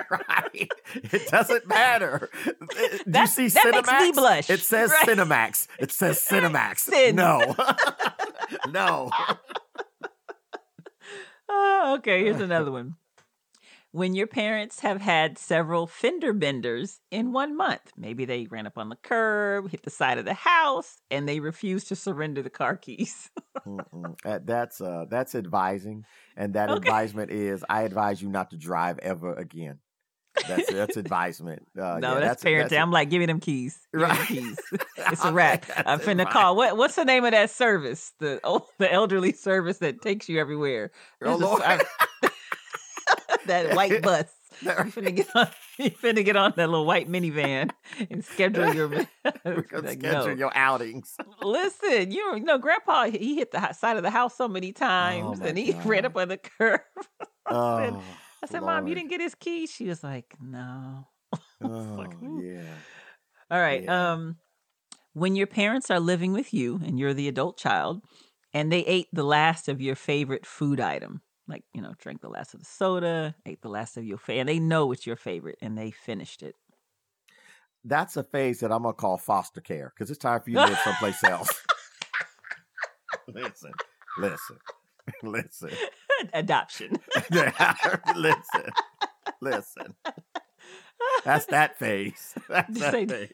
[0.09, 0.71] right.
[0.93, 2.29] It doesn't matter.
[2.45, 3.87] Eh, do you see that Cinemax?
[3.87, 4.49] Makes me blush.
[4.49, 5.07] It says right.
[5.07, 5.67] Cinemax.
[5.77, 6.79] It says Cinemax.
[6.79, 7.15] Sin.
[7.17, 7.53] No.
[8.71, 9.09] no.
[11.49, 12.95] Oh, okay, here's another one
[13.95, 17.93] when your parents have had several fender benders in one month.
[17.95, 21.39] Maybe they ran up on the curb, hit the side of the house, and they
[21.39, 23.31] refuse to surrender the car keys.
[24.23, 26.03] that's uh, that's advising,
[26.35, 26.77] and that okay.
[26.77, 29.79] advisement is I advise you not to drive ever again.
[30.45, 31.65] That's that's advisement.
[31.79, 32.81] Uh, no, yeah, that's, that's parenting.
[32.81, 33.79] I'm like, give me them keys.
[33.93, 34.17] Give right.
[34.17, 34.59] Them keys.
[34.97, 35.65] it's a wrap.
[35.85, 36.33] I'm finna advice.
[36.33, 36.55] call.
[36.57, 38.11] What what's the name of that service?
[38.19, 40.91] The oh, the elderly service that takes you everywhere.
[41.23, 41.37] Oh,
[43.45, 44.31] that white bus.
[44.61, 45.47] You finna get on.
[45.77, 47.69] You finna get on that little white minivan
[48.09, 48.87] and schedule your
[49.43, 50.29] like, schedule no.
[50.29, 51.17] your outings.
[51.41, 55.45] Listen, you know, Grandpa he hit the side of the house so many times, oh
[55.45, 55.85] and he God.
[55.85, 56.79] ran up on the curb.
[57.45, 58.03] I said, oh,
[58.41, 61.07] I said Mom, you didn't get his key." She was like, No.
[61.61, 62.61] oh like, yeah.
[63.51, 63.83] All right.
[63.83, 64.13] Yeah.
[64.13, 64.37] Um,
[65.11, 68.01] when your parents are living with you and you're the adult child,
[68.53, 72.29] and they ate the last of your favorite food item, like you know drank the
[72.29, 75.15] last of the soda ate the last of your favorite and they know it's your
[75.15, 76.55] favorite and they finished it.
[77.83, 80.65] That's a phase that i'm gonna call foster care because it's time for you to
[80.65, 81.49] live someplace else.
[83.27, 83.71] Listen
[84.17, 84.57] listen
[85.23, 85.69] listen.
[86.33, 86.97] Adoption.
[88.15, 88.71] Listen
[89.41, 89.95] listen.
[91.23, 92.33] That's that phase.
[92.49, 93.31] That's that phase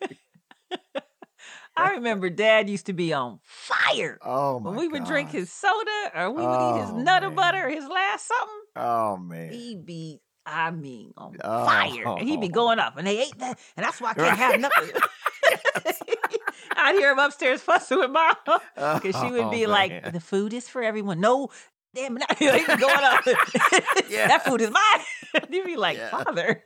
[1.78, 4.18] I remember Dad used to be on fire.
[4.24, 4.70] Oh my!
[4.72, 5.08] When we would gosh.
[5.08, 7.36] drink his soda or we would Oh, eat his oh nutter man.
[7.36, 9.52] butter, or his last something, Oh man!
[9.52, 10.20] he'd be.
[10.46, 11.66] I mean, on Oh.
[11.66, 12.04] fire.
[12.18, 12.50] And he'd be oh.
[12.50, 14.38] going up, and they ate that, and that's why I can't Right.
[14.38, 14.90] have nothing.
[16.76, 18.36] I'd hear him upstairs fussing with mom
[18.76, 20.12] because she would Oh, be like, man.
[20.14, 21.50] "The food is for everyone." No,
[21.96, 22.80] damn it!
[22.80, 23.26] Going up.
[24.10, 24.28] Yeah.
[24.28, 25.46] That food is mine.
[25.50, 26.10] You'd be like, Yeah.
[26.10, 26.64] "Father."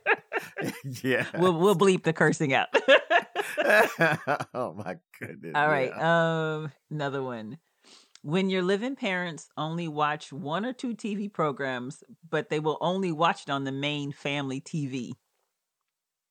[1.02, 1.26] yeah.
[1.38, 2.68] we'll we'll bleep the cursing out.
[4.54, 5.52] oh my goodness!
[5.54, 5.90] All right.
[5.94, 6.54] yeah.
[6.56, 7.58] Um, another one.
[8.22, 13.12] When your living parents only watch one or two TV programs, but they will only
[13.12, 15.12] watch it on the main family TV.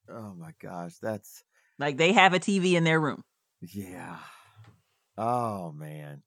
[0.09, 0.95] Oh my gosh!
[1.01, 1.43] That's
[1.79, 3.23] Like they have a TV in their room.
[3.61, 4.17] yeah.
[5.17, 6.21] Oh man.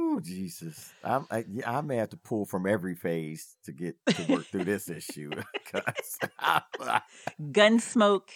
[0.00, 0.92] Ooh, Jesus!
[1.04, 4.46] I'm, I, yeah, I may have to pull from every phase to get to work
[4.46, 5.30] through this issue.
[6.38, 7.02] I-
[7.40, 8.30] Gunsmoke.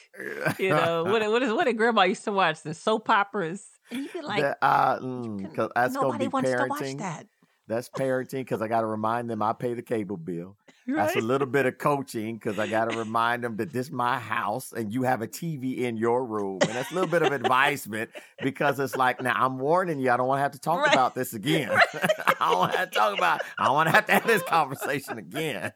[0.58, 1.22] You know what?
[1.30, 2.62] What is what did Grandma used to watch?
[2.62, 3.64] The soap operas.
[3.90, 6.96] And you'd be like, that, uh, "You mm, can- that's nobody be wants to watch
[6.98, 7.26] that.
[7.66, 10.56] That's parenting because I got to remind them I pay the cable bill.
[10.86, 13.92] That's a little bit of coaching because I got to remind them that this is
[13.92, 16.60] my house and you have a TV in your room.
[16.68, 18.10] And that's a little bit of advisement
[18.42, 20.92] because it's like, now I'm warning you, I don't want to have to talk Right.
[20.92, 21.70] about this again.
[21.94, 24.26] I don't want to have to talk about, I don't want to have to have
[24.26, 25.72] this conversation again.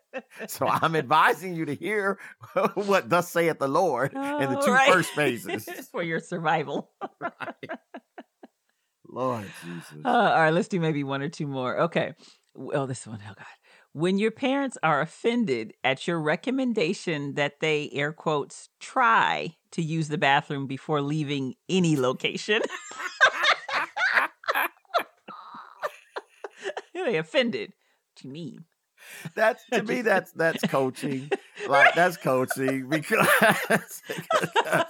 [0.47, 2.19] So I'm advising you to hear
[2.75, 4.93] what thus saith the Lord in the Oh, two right.
[4.93, 5.67] first phases.
[5.91, 6.91] for your survival.
[9.19, 10.05] Lord Jesus.
[10.05, 11.81] Uh, all right, let's do maybe one or two more.
[11.81, 12.15] Okay.
[12.57, 13.19] Oh, this one.
[13.29, 13.47] Oh, God.
[13.93, 20.09] When your parents are offended at your recommendation that they, air quotes, try to use
[20.09, 22.63] the bathroom before leaving any location.
[26.95, 27.71] they offended.
[27.71, 28.65] What do you mean?
[29.35, 30.03] That's to me.
[30.09, 31.31] That's that's coaching.
[31.69, 33.27] Like that's coaching because,
[33.69, 34.03] because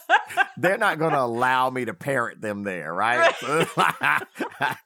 [0.58, 3.34] they're not going to allow me to parent them there, right?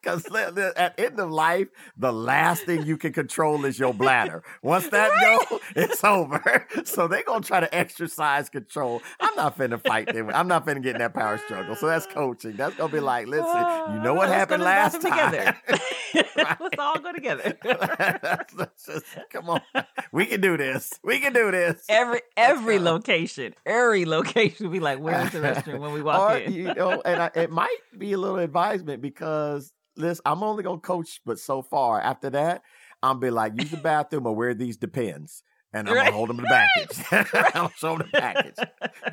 [0.00, 0.24] Because
[0.76, 4.44] at end of life, the last thing you can control is your bladder.
[4.62, 6.66] Once that go, it's over.
[6.84, 9.02] So they're gonna try to exercise control.
[9.20, 10.30] I'm not finna fight them.
[10.32, 11.74] I'm not finna get in that power struggle.
[11.74, 12.56] So that's coaching.
[12.56, 15.32] That's gonna be like, listen, you know oh, what happened last time.
[15.32, 15.56] together.
[16.36, 17.56] Let's all go together.
[17.62, 19.60] That's- that's just- come on,
[20.12, 20.92] we can do this.
[21.02, 21.84] We can do this.
[21.88, 26.52] every every location, every location, we like, where's the restroom when we walk or, in?
[26.52, 30.80] You know, and I, it might be a little advisement because this I'm only gonna
[30.80, 32.62] coach, but so far after that,
[33.02, 35.42] I'm be like, use the bathroom or wear these depends.
[35.74, 36.04] And I'm Right.
[36.04, 37.06] gonna hold them in the package.
[37.32, 38.56] I'm gonna show them the package.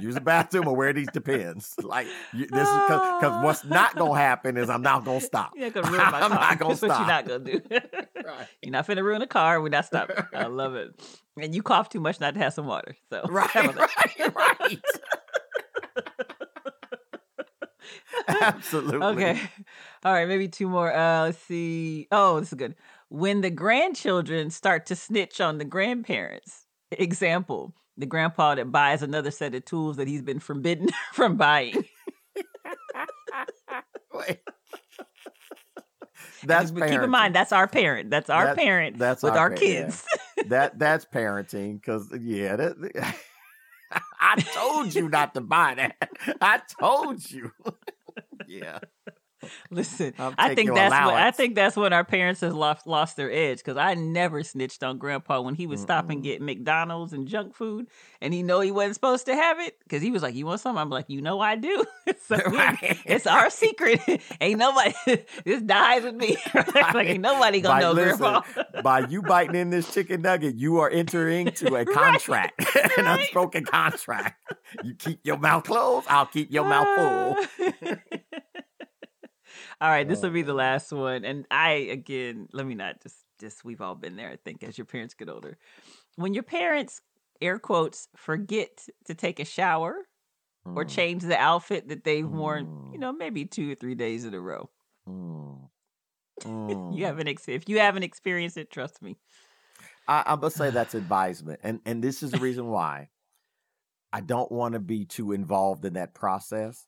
[0.01, 1.73] Use the bathroom or wear these depends.
[1.81, 5.53] Like you, this is because what's not gonna happen is I'm not gonna stop.
[5.55, 6.39] You're not gonna ruin my I'm car.
[6.41, 6.99] not gonna That's what stop.
[6.99, 7.61] you're not gonna do.
[8.61, 9.61] you're not finna ruin a car.
[9.61, 10.17] We're not stopping.
[10.33, 10.89] I love it.
[11.41, 12.95] And you cough too much not to have some water.
[13.09, 13.89] So Right, how about that?
[14.19, 14.79] right, right.
[18.27, 18.97] Absolutely.
[18.97, 19.39] Okay.
[20.03, 20.93] All right, maybe two more.
[20.93, 22.07] Uh let's see.
[22.11, 22.75] Oh, this is good.
[23.09, 26.65] When the grandchildren start to snitch on the grandparents.
[26.91, 31.85] Example, the grandpa that buys another set of tools that he's been forbidden from buying.
[36.43, 38.09] that's But keep in mind, that's our parent.
[38.09, 39.81] That's our That- parent that's with our our, parent, yeah.
[39.83, 40.05] kids.
[40.47, 43.15] that that's parenting because yeah that,
[44.21, 46.09] i told you not to buy that
[46.41, 47.51] i told you
[48.47, 48.79] yeah
[49.71, 53.31] Listen, I think that's when, I think that's when our parents has lost lost their
[53.31, 57.27] edge because I never snitched on Grandpa when he would stop and get McDonald's and
[57.27, 57.87] junk food,
[58.21, 60.61] and he know he wasn't supposed to have it because he was like, "You want
[60.61, 61.85] something?" I'm like, "You know I do."
[62.27, 62.97] so Right.
[63.05, 64.01] it's our secret.
[64.41, 64.93] ain't nobody.
[65.45, 66.37] this dies with me.
[66.55, 68.81] like ain't nobody gonna By- know listen, Grandpa.
[68.81, 71.87] by you biting in this chicken nugget you are entering to a Right.
[71.89, 72.59] contract
[72.97, 73.19] an Right.
[73.21, 74.41] unspoken contract
[74.83, 77.35] you keep your mouth closed i'll keep your mouth full
[77.91, 78.17] ah.
[79.81, 81.23] All right, this will be Oh, the last one.
[81.25, 84.77] And I again, let me not just just we've all been there, I think, as
[84.77, 85.57] your parents get older.
[86.15, 87.01] When your parents,
[87.41, 90.05] air quotes, forget to take a shower
[90.75, 92.99] or Mm, change the outfit that they've worn, you Mm.
[92.99, 94.69] know, maybe two or three days in a row.
[95.07, 95.69] mm,
[96.89, 97.05] You mm.
[97.05, 99.17] haven't ex- if you haven't experienced it, trust me.
[100.07, 103.09] I, I'm gonna say that's advisement, and and this is the reason why
[104.11, 106.87] I don't want to be too involved in that process.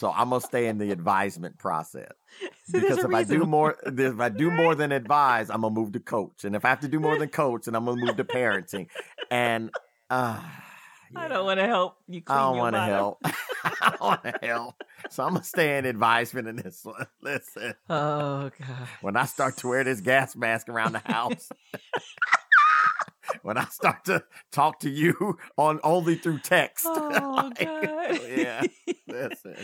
[0.00, 2.12] So I'm gonna stay in the advisement process
[2.68, 5.92] there's because if I do more, if I do more than advise, I'm gonna move
[5.92, 8.16] to coach, and if I have to do more than coach, and I'm gonna move
[8.16, 8.88] to parenting,
[9.30, 9.70] and
[10.08, 10.40] uh,
[11.14, 13.18] I don't want to help you clean I don't want to help.
[13.64, 14.74] I don't want to help.
[15.10, 17.06] So I'm gonna stay in advisement in this one.
[17.20, 18.88] Listen, Oh god.
[19.02, 21.50] when I start to wear this gas mask around the house,
[23.42, 26.86] when I start to talk to you on only through text.
[27.22, 28.20] Oh, God.
[28.28, 28.62] yeah.
[29.06, 29.56] Listen.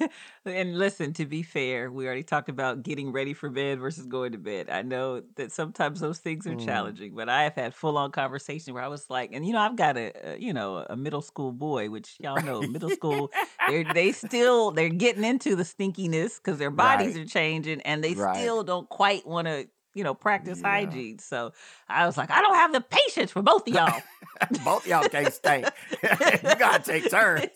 [0.44, 4.32] and listen, to be fair, we already talked about getting ready for bed versus going
[4.32, 4.68] to bed.
[4.70, 6.64] I know that sometimes those things are mm.
[6.64, 9.60] challenging, but I have had full on conversations where I was like, and you know,
[9.60, 13.30] I've got a, a you know a middle school boy, which y'all know middle school,
[13.68, 17.24] they're, they still they're getting into the stinkiness because their bodies right.
[17.24, 18.36] are changing, and they right.
[18.36, 20.70] still don't quite want to you know, practice yeah.
[20.70, 21.18] hygiene.
[21.18, 21.52] So
[21.88, 24.02] I was like, I don't have the patience for both of y'all.
[24.64, 25.66] both y'all can't stink.
[26.02, 27.48] you gotta take turns.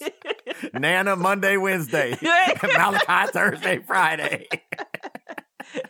[0.72, 2.16] Nana Monday, Wednesday.
[2.22, 4.49] Malachi Thursday, Friday.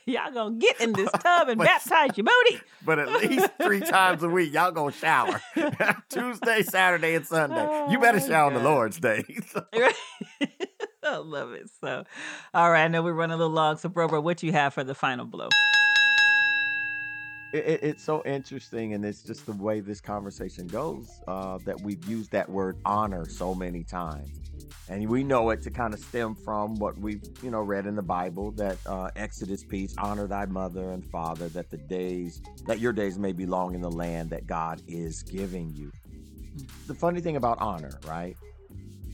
[0.07, 2.61] y'all gonna get in this tub and but, baptize your booty.
[2.85, 5.41] But at least three times a week, y'all gonna shower.
[6.09, 7.65] Tuesday, Saturday, and Sunday.
[7.65, 8.57] Oh, you better oh, shower God.
[8.57, 9.25] on the Lord's day.
[11.03, 11.71] I love it.
[11.81, 12.05] So,
[12.53, 13.77] all right, I know we're running a little long.
[13.77, 15.49] So, bro, bro, what you have for the final blow?
[17.53, 22.05] It, it's so interesting, and it's just the way this conversation goes uh, that we've
[22.09, 24.31] used that word honor so many times,
[24.89, 27.97] and we know it to kind of stem from what we've you know read in
[27.97, 32.79] the Bible that uh, Exodus piece, honor thy mother and father, that the days that
[32.79, 35.91] your days may be long in the land that God is giving you.
[36.87, 38.37] The funny thing about honor, right,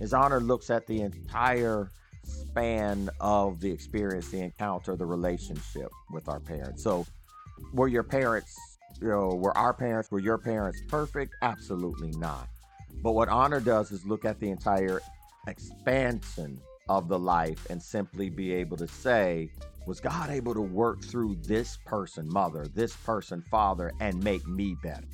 [0.00, 1.90] is honor looks at the entire
[2.22, 6.82] span of the experience, the encounter, the relationship with our parents.
[6.82, 7.06] So
[7.72, 8.56] were your parents,
[9.00, 11.34] you know, were our parents, were your parents perfect?
[11.42, 12.48] Absolutely not.
[13.02, 15.00] But what honor does is look at the entire
[15.46, 19.50] expansion of the life and simply be able to say,
[19.86, 24.76] was God able to work through this person, mother, this person, father, and make me
[24.82, 25.06] better?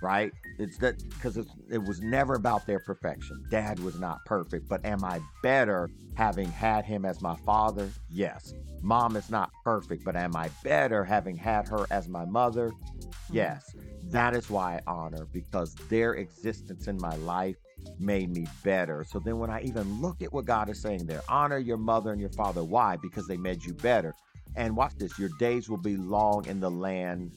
[0.00, 0.32] Right?
[0.58, 3.44] It's that because it was never about their perfection.
[3.50, 7.90] Dad was not perfect, but am I better having had him as my father?
[8.10, 8.54] Yes.
[8.82, 12.70] Mom is not perfect, but am I better having had her as my mother?
[12.70, 13.34] Mm-hmm.
[13.34, 13.74] Yes.
[14.04, 17.56] That is why I honor because their existence in my life
[17.98, 19.04] made me better.
[19.08, 22.12] So then when I even look at what God is saying there, honor your mother
[22.12, 22.64] and your father.
[22.64, 22.96] Why?
[22.96, 24.14] Because they made you better.
[24.56, 27.32] And watch this, your days will be long in the land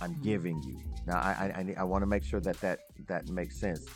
[0.00, 0.22] I'm mm-hmm.
[0.22, 0.78] giving you.
[1.06, 3.86] Now I I, I want to make sure that, that that makes sense.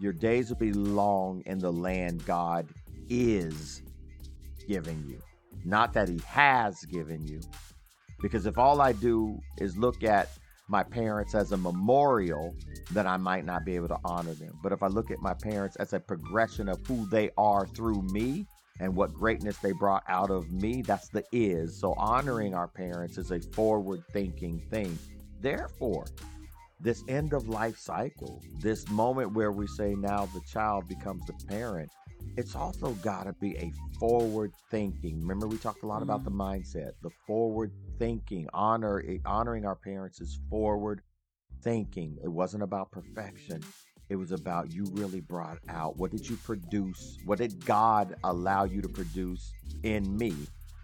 [0.00, 2.68] Your days will be long in the land God
[3.08, 3.82] is
[4.66, 5.20] giving you
[5.64, 7.40] not that he has given you.
[8.20, 10.28] Because if all I do is look at
[10.68, 12.54] my parents as a memorial,
[12.92, 14.58] then I might not be able to honor them.
[14.62, 18.02] But if I look at my parents as a progression of who they are through
[18.02, 18.46] me
[18.80, 21.78] and what greatness they brought out of me, that's the is.
[21.78, 24.98] So honoring our parents is a forward thinking thing.
[25.42, 26.06] Therefore,
[26.80, 31.34] this end of life cycle, this moment where we say now the child becomes the
[31.48, 31.90] parent,
[32.36, 35.20] it's also got to be a forward thinking.
[35.20, 36.10] Remember, we talked a lot mm-hmm.
[36.10, 36.62] about the mm-hmm.
[36.62, 38.48] mindset, the forward thinking.
[38.54, 41.02] Honor eh, honoring our parents is forward
[41.62, 42.16] thinking.
[42.22, 43.62] It wasn't about perfection.
[44.08, 47.18] It was about you really brought out what did you produce?
[47.24, 50.34] What did God allow you to produce in me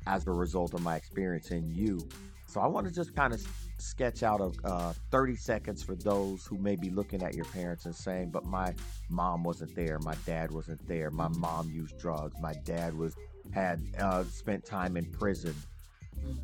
[0.06, 2.00] as a result of my experience in you?
[2.46, 3.46] So I want to just kind of
[3.78, 7.86] sketch out of uh, 30 seconds for those who may be looking at your parents
[7.86, 8.74] and saying, but my
[9.08, 13.14] mom wasn't there, my dad wasn't there, my mom used drugs, my dad was
[13.52, 15.54] had uh, spent time in prison.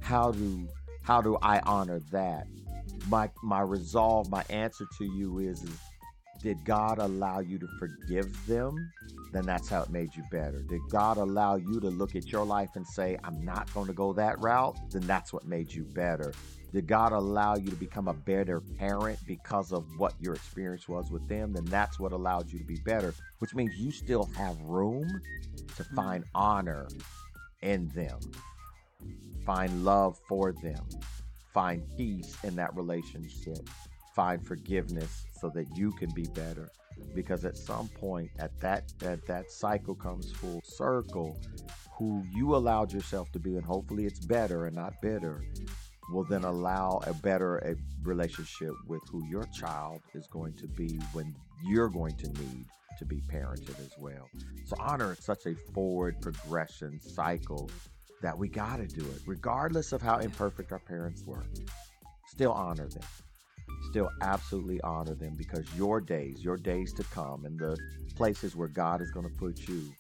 [0.01, 0.69] How do
[1.03, 2.47] how do I honor that?
[3.09, 5.79] My my resolve, my answer to you is, is
[6.45, 8.93] did God allow you to forgive them?
[9.33, 10.61] Then that's how it made you better.
[10.69, 13.95] Did God allow you to look at your life and say, I'm not going to
[13.95, 14.77] go that route?
[14.91, 16.35] Then that's what made you better.
[16.71, 21.11] Did God allow you to become a better parent because of what your experience was
[21.11, 21.55] with them?
[21.55, 25.09] Then that's what allowed you to be better, which means you still have room
[25.77, 26.29] to find mm.
[26.35, 26.89] honor
[27.63, 28.21] in them,
[29.47, 30.87] find love for them,
[31.55, 33.67] find peace in that relationship,
[34.15, 36.71] find forgiveness so that you can be better.
[37.15, 41.37] Because at some point, at that that that cycle comes full circle,
[41.99, 45.43] who you allowed yourself to be, and hopefully it's better and not bitter
[46.11, 50.99] will then allow a better a relationship with who your child is going to be
[51.13, 51.35] when
[51.65, 52.67] you're going to need
[52.99, 54.29] to be parented as well.
[54.67, 57.71] So honor is such a forward progression cycle
[58.23, 61.45] that we got to do it, regardless of how imperfect our parents were.
[62.29, 63.03] Still honor them.
[63.91, 67.77] Still absolutely honor them because your days, your days to come, and the
[68.17, 69.93] places where God is going to put you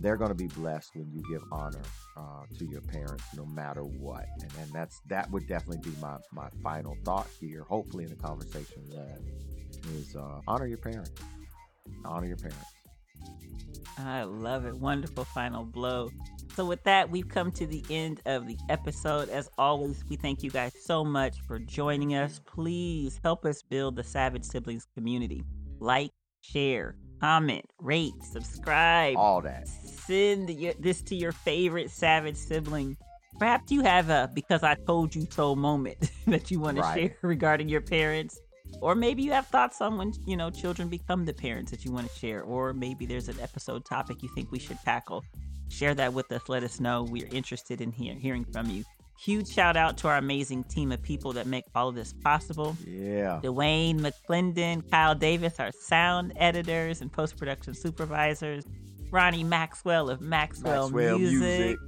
[0.00, 1.82] they're going to be blessed when you give honor
[2.16, 4.26] uh, to your parents, no matter what.
[4.40, 7.62] And, and that's that would definitely be my my final thought here.
[7.62, 9.20] Hopefully, in the conversation that
[9.94, 11.12] is uh, honor your parents.
[12.04, 12.64] Honor your parents.
[13.98, 14.74] I love it.
[14.74, 16.10] Wonderful final blow.
[16.54, 19.28] So, with that, we've come to the end of the episode.
[19.28, 22.40] As always, we thank you guys so much for joining us.
[22.46, 25.42] Please help us build the Savage Siblings community.
[25.80, 29.16] Like, share, comment, rate, subscribe.
[29.16, 29.66] All that.
[29.66, 30.48] Send
[30.78, 32.96] this to your favorite Savage sibling.
[33.40, 36.94] Perhaps you have a because I told you so moment that you want right.
[36.94, 38.38] to share regarding your parents.
[38.80, 41.90] Or maybe you have thoughts on when, you know, children become the parents that you
[41.90, 42.42] want to share.
[42.42, 45.24] Or maybe there's an episode topic you think we should tackle
[45.68, 46.48] share that with us.
[46.48, 47.04] Let us know.
[47.04, 48.84] We're interested in hear, hearing from you.
[49.18, 52.76] Huge shout out to our amazing team of people that make all of this possible.
[52.86, 53.40] Yeah.
[53.42, 58.64] Dwayne McClendon, Kyle Davis, our sound editors and post production supervisors.
[59.10, 61.40] Ronnie Maxwell of Maxwell, Maxwell Music.
[61.40, 61.78] Music.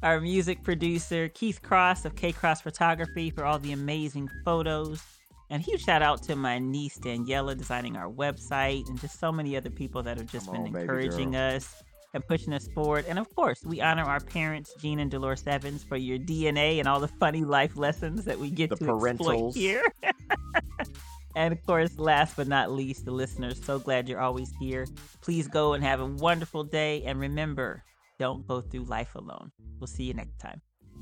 [0.00, 5.02] Our music producer, Keith Cross of K Cross Photography, for all the amazing photos.
[5.50, 9.56] And huge shout out to my niece Daniela designing our website and just so many
[9.56, 11.82] other people that have just Come been on, encouraging us
[12.14, 13.04] and pushing us forward.
[13.08, 16.88] And of course, we honor our parents, Gene and Dolores Evans, for your DNA and
[16.88, 19.48] all the funny life lessons that we get the to parentals.
[19.50, 19.84] exploit here.
[21.36, 23.62] and of course, last but not least, the listeners.
[23.62, 24.86] So glad you're always here.
[25.20, 27.02] Please go and have a wonderful day.
[27.04, 27.82] And remember,
[28.18, 29.52] don't go through life alone.
[29.78, 30.60] We'll see you next time.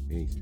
[0.09, 0.37] Peace.